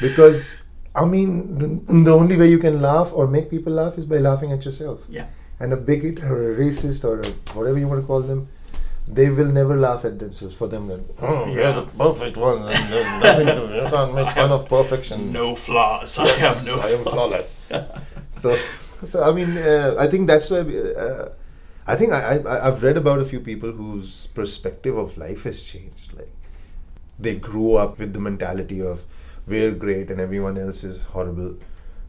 [0.00, 0.64] because
[0.94, 1.68] I mean, the,
[2.04, 5.04] the only way you can laugh or make people laugh is by laughing at yourself.
[5.08, 5.26] yeah,
[5.60, 8.48] And a bigot or a racist or a, whatever you want to call them,
[9.08, 10.54] they will never laugh at themselves.
[10.54, 14.30] For them, then, oh, you're the perfect ones, and there's nothing to you can't make
[14.30, 15.32] fun of perfection.
[15.32, 16.18] no flaws.
[16.18, 16.74] I have no.
[16.74, 17.68] I am flaws.
[17.70, 17.72] flawless.
[18.28, 18.56] so,
[19.04, 20.62] so I mean, uh, I think that's why.
[20.62, 21.28] we- Uh,
[21.88, 25.62] I think I, I I've read about a few people whose perspective of life has
[25.62, 26.12] changed.
[26.14, 26.32] Like,
[27.16, 29.04] they grew up with the mentality of
[29.46, 31.54] we're great and everyone else is horrible,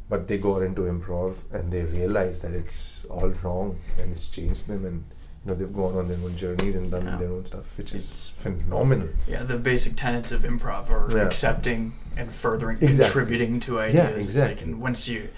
[0.09, 4.67] but they go into improv and they realize that it's all wrong and it's changed
[4.67, 5.03] them and.
[5.45, 7.15] You know, they've gone on their own journeys and done Yeah.
[7.17, 9.07] their own stuff, which It's- is phenomenal.
[9.27, 11.23] Yeah, the basic tenets of improv are Yeah.
[11.25, 13.03] accepting and furthering, Exactly.
[13.03, 13.95] contributing to ideas.
[14.05, 14.63] Like, exactly.
[14.71, 15.29] and once you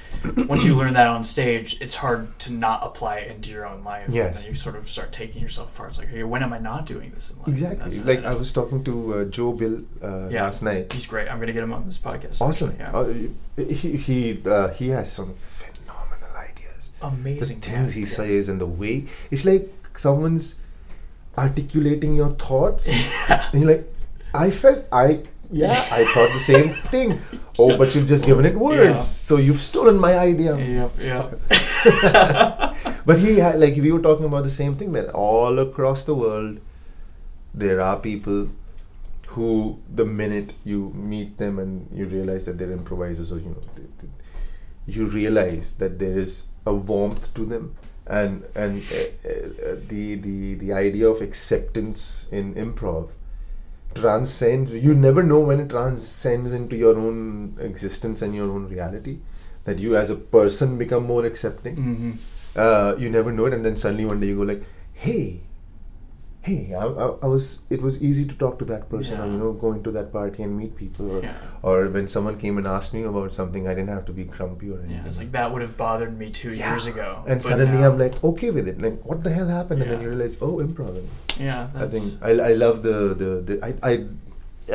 [0.48, 3.84] once you learn that on stage, it's hard to not apply it into your own
[3.84, 4.06] life.
[4.10, 4.38] Yes.
[4.38, 5.90] And then you sort of start taking yourself apart.
[5.90, 7.50] It's like, hey, when am I not doing this in life?
[7.50, 8.00] Exactly.
[8.16, 10.44] Like I was talking to uh, Joe Bill uh, Yeah.
[10.46, 10.92] last night.
[10.94, 11.28] He's great.
[11.30, 12.40] I'm gonna get him on this podcast.
[12.42, 12.72] Awesome.
[12.80, 13.64] actually, Yeah.
[13.66, 16.90] Uh, he he uh, he has some phenomenal ideas.
[17.02, 17.60] Amazing.
[17.60, 18.00] the things yeah.
[18.00, 19.68] he says and the way it's like
[20.00, 20.62] someone's
[21.38, 22.88] articulating your thoughts,
[23.30, 23.86] and you're like,
[24.34, 27.20] I felt I yeah I thought the same thing.
[27.60, 28.98] Oh, but you've just given it words, Yeah.
[28.98, 30.56] so you've stolen my idea.
[30.58, 30.90] Yeah.
[31.12, 32.74] Yeah.
[33.06, 36.14] But he had like we were talking about the same thing that all across the
[36.14, 36.60] world
[37.54, 38.50] there are people
[39.34, 43.64] who the minute you meet them and you realize that they're improvisers or you know
[43.76, 44.10] they, they,
[44.98, 47.76] you realize that there is a warmth to them
[48.10, 53.12] and and uh, uh, the the the idea of acceptance in improv
[53.94, 59.18] transcends you never know when it transcends into your own existence and your own reality
[59.66, 61.76] that you as a person become more accepting.
[61.76, 62.12] Hmm
[62.56, 65.42] uh, you never know it and then suddenly one day you go like hey
[66.42, 69.38] hey I, I, I was it was easy to talk to that person or you
[69.38, 71.34] know going to that party and meet people or, Yeah.
[71.62, 74.70] or when someone came and asked me about something i didn't have to be grumpy
[74.72, 75.06] or anything Yeah.
[75.08, 76.70] It's like that would have bothered me two Yeah.
[76.72, 77.24] years ago.
[77.28, 80.02] and suddenly now- i'm like okay with it like what the hell happened and then
[80.02, 81.04] you realize oh improv
[81.38, 81.68] yeah.
[81.76, 83.94] i think I, I love the the, the I, I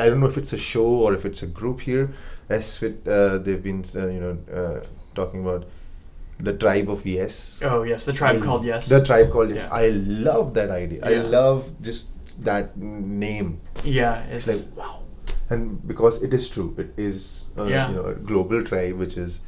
[0.03, 2.13] i don't know if it's a show or if it's a group here
[2.47, 4.85] SFIT, uh, they've been uh, you know uh,
[5.15, 5.65] talking about
[6.39, 8.87] the tribe of yes Oh yes, the tribe I- called Yes.
[8.89, 9.63] The tribe called Yes.
[9.63, 9.73] Yeah.
[9.73, 10.99] I love that idea.
[11.05, 12.09] I love just
[12.43, 13.61] that name.
[13.83, 14.23] yeah.
[14.25, 15.03] It's, It's, like wow,
[15.49, 17.89] and because it is true, it is uh, Yeah.
[17.89, 19.41] you know a global tribe which is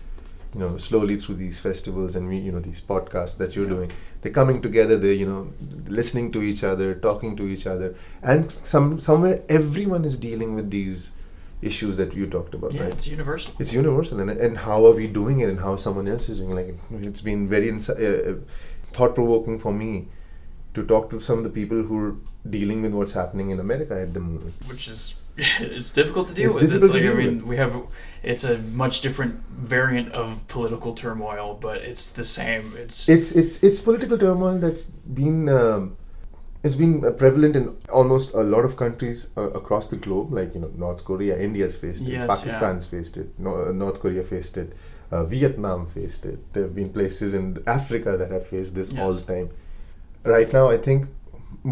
[0.53, 3.75] you know slowly through these festivals and we you know these podcasts that you're Yeah.
[3.75, 4.95] doing, they're coming together.
[4.97, 5.51] They're you know
[5.87, 10.71] listening to each other, talking to each other, and some somewhere everyone is dealing with
[10.71, 11.11] these
[11.61, 12.93] issues that you talked about, yeah, right?
[12.93, 13.53] it's universal.
[13.59, 16.51] it's universal and, and how are we doing it and how someone else is doing
[16.51, 16.55] it.
[16.55, 18.35] like it's been very insi- uh, uh,
[18.93, 20.07] thought-provoking for me
[20.73, 22.15] to talk to some of the people who are
[22.47, 26.45] dealing with what's happening in america at the moment which is it's difficult to deal
[26.47, 26.71] It's with.
[26.71, 27.75] difficult it's like I mean, we have
[28.23, 32.73] it's a much different variant of political turmoil, but it's the same.
[32.75, 35.95] It's it's it's it's political turmoil that's been um,
[36.67, 37.65] it's been uh, prevalent in
[37.99, 41.75] almost a lot of countries uh, across the globe like you know north korea india's
[41.83, 44.73] faced it Yes, pakistan's faced it no, uh, north korea faced it
[45.11, 46.39] uh, vietnam faced it.
[46.53, 49.49] There have been places in africa that have faced this all the time.
[50.35, 51.07] Right now i think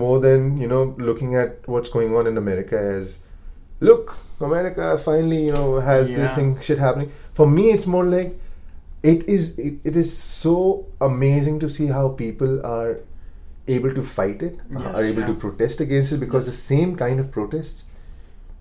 [0.04, 3.20] more than you know looking at what's going on in america as
[3.90, 4.14] look
[4.50, 7.12] america finally you know has this thing shit happening.
[7.40, 8.32] For me it's more like
[9.04, 10.56] it is it, it is so
[11.10, 12.92] amazing to see how people are
[13.68, 16.96] able to fight it uh, Yes, are able to protest against it because the same
[16.96, 17.86] kind of protests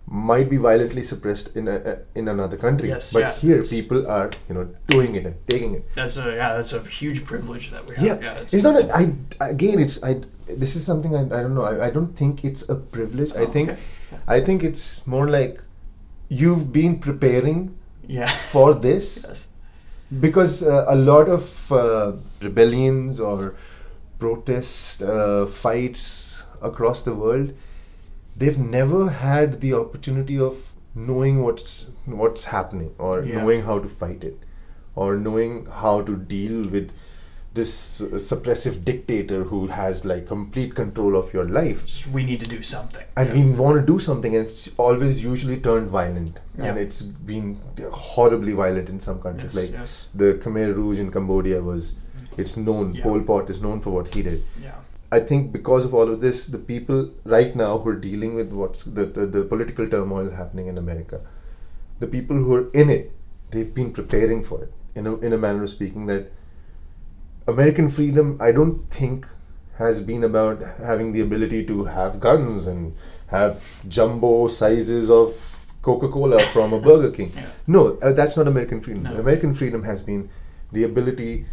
[0.06, 4.06] might be violently suppressed in a, a- in another country Yes, but yeah, here people
[4.06, 7.70] are you know doing it and taking it that's a yeah that's a huge privilege
[7.70, 8.04] that we have.
[8.06, 11.54] yeah, Yeah, it's, not a, I again it's I this is something I, I don't
[11.54, 13.80] know I, I don't think it's a privilege I Oh, think okay.
[14.28, 15.60] I think it's more like
[16.28, 17.76] you've been preparing
[18.06, 18.26] yeah.
[18.52, 19.46] for this Yes.
[20.20, 22.12] because uh, a lot of uh,
[22.42, 23.54] rebellions or
[24.24, 27.52] protest uh, fights across the world
[28.42, 30.60] they've never had the opportunity of
[31.08, 31.72] knowing what's
[32.22, 33.40] what's happening or Yeah.
[33.40, 34.38] knowing how to fight it
[35.02, 36.92] or knowing how to deal with
[37.58, 37.72] this
[38.04, 42.48] uh, suppressive dictator who has like complete control of your life Just we need to
[42.54, 43.04] do something.
[43.22, 43.34] and Yeah.
[43.40, 47.02] we want to do something and it's always usually turned violent and it's
[47.32, 47.46] been
[48.06, 49.94] horribly violent in some countries yes, like yes.
[50.22, 51.92] the Khmer Rouge in Cambodia was
[52.36, 53.02] it's known Yeah.
[53.04, 54.74] Pol Pot is known for what he did Yeah.
[55.12, 58.52] I think because of all of this, the people right now who are dealing with
[58.52, 61.20] what's the, the, the political turmoil happening in America,
[62.00, 63.12] the people who are in it,
[63.50, 66.32] they've been preparing for it in a, in a manner of speaking that
[67.46, 69.28] American freedom, I don't think
[69.78, 72.94] has been about having the ability to have guns and
[73.28, 77.32] have jumbo sizes of Coca Cola from a Burger King.
[77.66, 79.04] No, uh, that's not American freedom.
[79.04, 79.14] No.
[79.14, 80.28] American freedom has been
[80.72, 81.46] the ability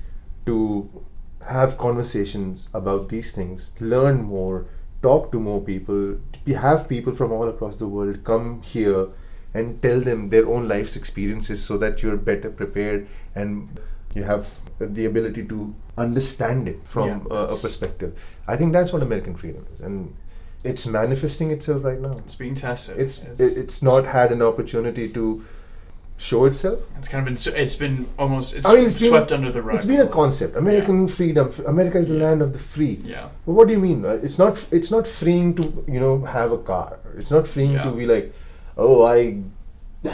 [0.46, 1.06] to
[1.48, 4.66] have conversations about these things, learn more,
[5.02, 9.08] talk to more people, have people from all across the world come here
[9.54, 13.80] and tell them their own life's experiences so that you're better prepared and
[14.14, 18.40] you have the ability to understand it from Yeah, a, a perspective.
[18.48, 19.80] I think that's what American freedom is.
[19.82, 20.16] And
[20.64, 22.12] it's manifesting itself right now.
[22.12, 23.00] It's being tested.
[23.00, 25.44] It's it's, it's not had an opportunity to
[26.22, 26.80] show itself.
[26.98, 27.54] it's kind of been.
[27.62, 28.56] It's been almost.
[28.56, 29.76] It's, I mean, it's been- swept under the rug.
[29.76, 30.56] It's been a concept.
[30.56, 31.52] American freedom.
[31.68, 32.26] America is the Yeah.
[32.26, 33.00] land of the free.
[33.04, 33.28] Yeah.
[33.46, 34.04] But what do you mean?
[34.04, 34.20] right?
[34.28, 34.66] It's not.
[34.72, 37.00] It's not freeing to you know have a car.
[37.18, 37.84] It's not freeing Yeah.
[37.86, 38.34] to be like,
[38.78, 39.42] oh, I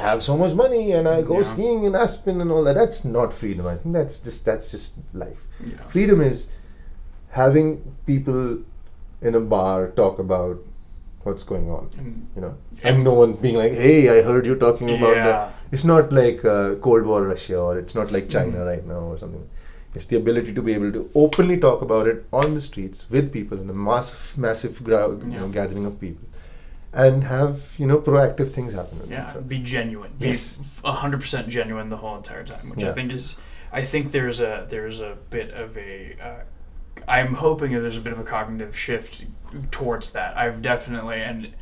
[0.08, 1.44] have so much money and I go Yeah.
[1.54, 2.76] skiing in Aspen and all that.
[2.76, 3.68] That's not freedom.
[3.68, 5.46] I think that's just that's just life.
[5.66, 5.86] Yeah.
[5.88, 6.48] Freedom is
[7.42, 7.68] having
[8.06, 8.60] people
[9.22, 10.58] in a bar talk about
[11.28, 11.90] what's going on.
[12.02, 15.28] And- You know, and no one being like, "Hey, I heard you talking about Yeah.
[15.30, 18.68] that." It's not like uh, Cold War Russia or it's not like China Mhm.
[18.72, 19.45] right now or something.
[19.99, 23.32] It's the ability to be able to openly talk about it on the streets with
[23.38, 26.28] people in a massive, massive crowd, you know, gathering of people,
[27.06, 28.99] and have you know proactive things happen.
[29.16, 30.12] Yeah, So- be genuine.
[30.20, 30.44] Yes.
[30.84, 33.28] Be hundred percent genuine the whole entire time, which I think is.
[33.80, 36.16] I think there's a there's a bit of a.
[36.30, 36.44] Uh,
[37.08, 39.26] I'm hoping that there's a bit of a cognitive shift
[39.72, 40.38] towards that.
[40.38, 41.54] I've definitely and.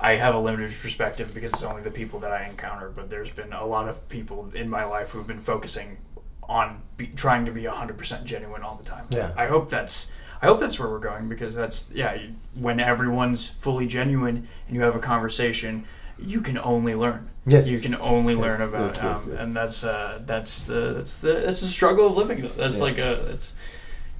[0.00, 3.30] I have a limited perspective because it's only the people that I encounter, but there's
[3.30, 5.98] been a lot of people in my life who've been focusing
[6.42, 9.04] on be, trying to be 100% genuine all the time.
[9.14, 9.30] Yeah.
[9.36, 10.10] I hope that's
[10.42, 12.18] I hope that's where we're going because that's yeah,
[12.56, 15.84] when everyone's fully genuine and you have a conversation,
[16.18, 17.30] you can only learn.
[17.46, 17.70] Yes.
[17.70, 21.14] You can only Yes, learn about yes, yes, um, and that's uh, that's the that's
[21.18, 22.50] the that's the struggle of living.
[22.56, 22.82] That's Yeah.
[22.82, 23.54] like a it's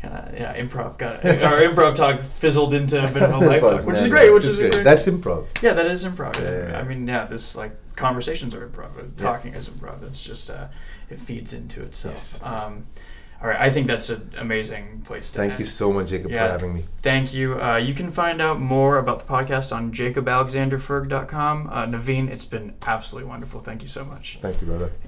[0.03, 3.85] kinda, yeah, improv got our improv talk fizzled into a bit of a life talk,
[3.87, 4.85] which is great, which is great.
[4.85, 5.47] That's improv.
[5.63, 6.43] Yeah, that is improv.
[6.43, 6.79] Yeah, yeah.
[6.79, 9.17] I mean, yeah, this like conversations are improv.
[9.17, 10.03] Talking is improv.
[10.03, 10.67] It's just uh,
[11.09, 12.15] it feeds into itself.
[12.15, 12.65] Yes, yes.
[12.65, 12.87] Um,
[13.41, 15.59] all right, I think that's an amazing place to Thank end.
[15.59, 16.47] you so much, Jacob, Yeah.
[16.47, 16.85] for having me.
[16.99, 17.61] Thank you.
[17.61, 21.69] Uh, you can find out more about the podcast on jacobalexanderferg.com.
[21.69, 23.59] Uh, Naveen, it's been absolutely wonderful.
[23.59, 24.39] Thank you so much.
[24.41, 24.93] Thank you, brother.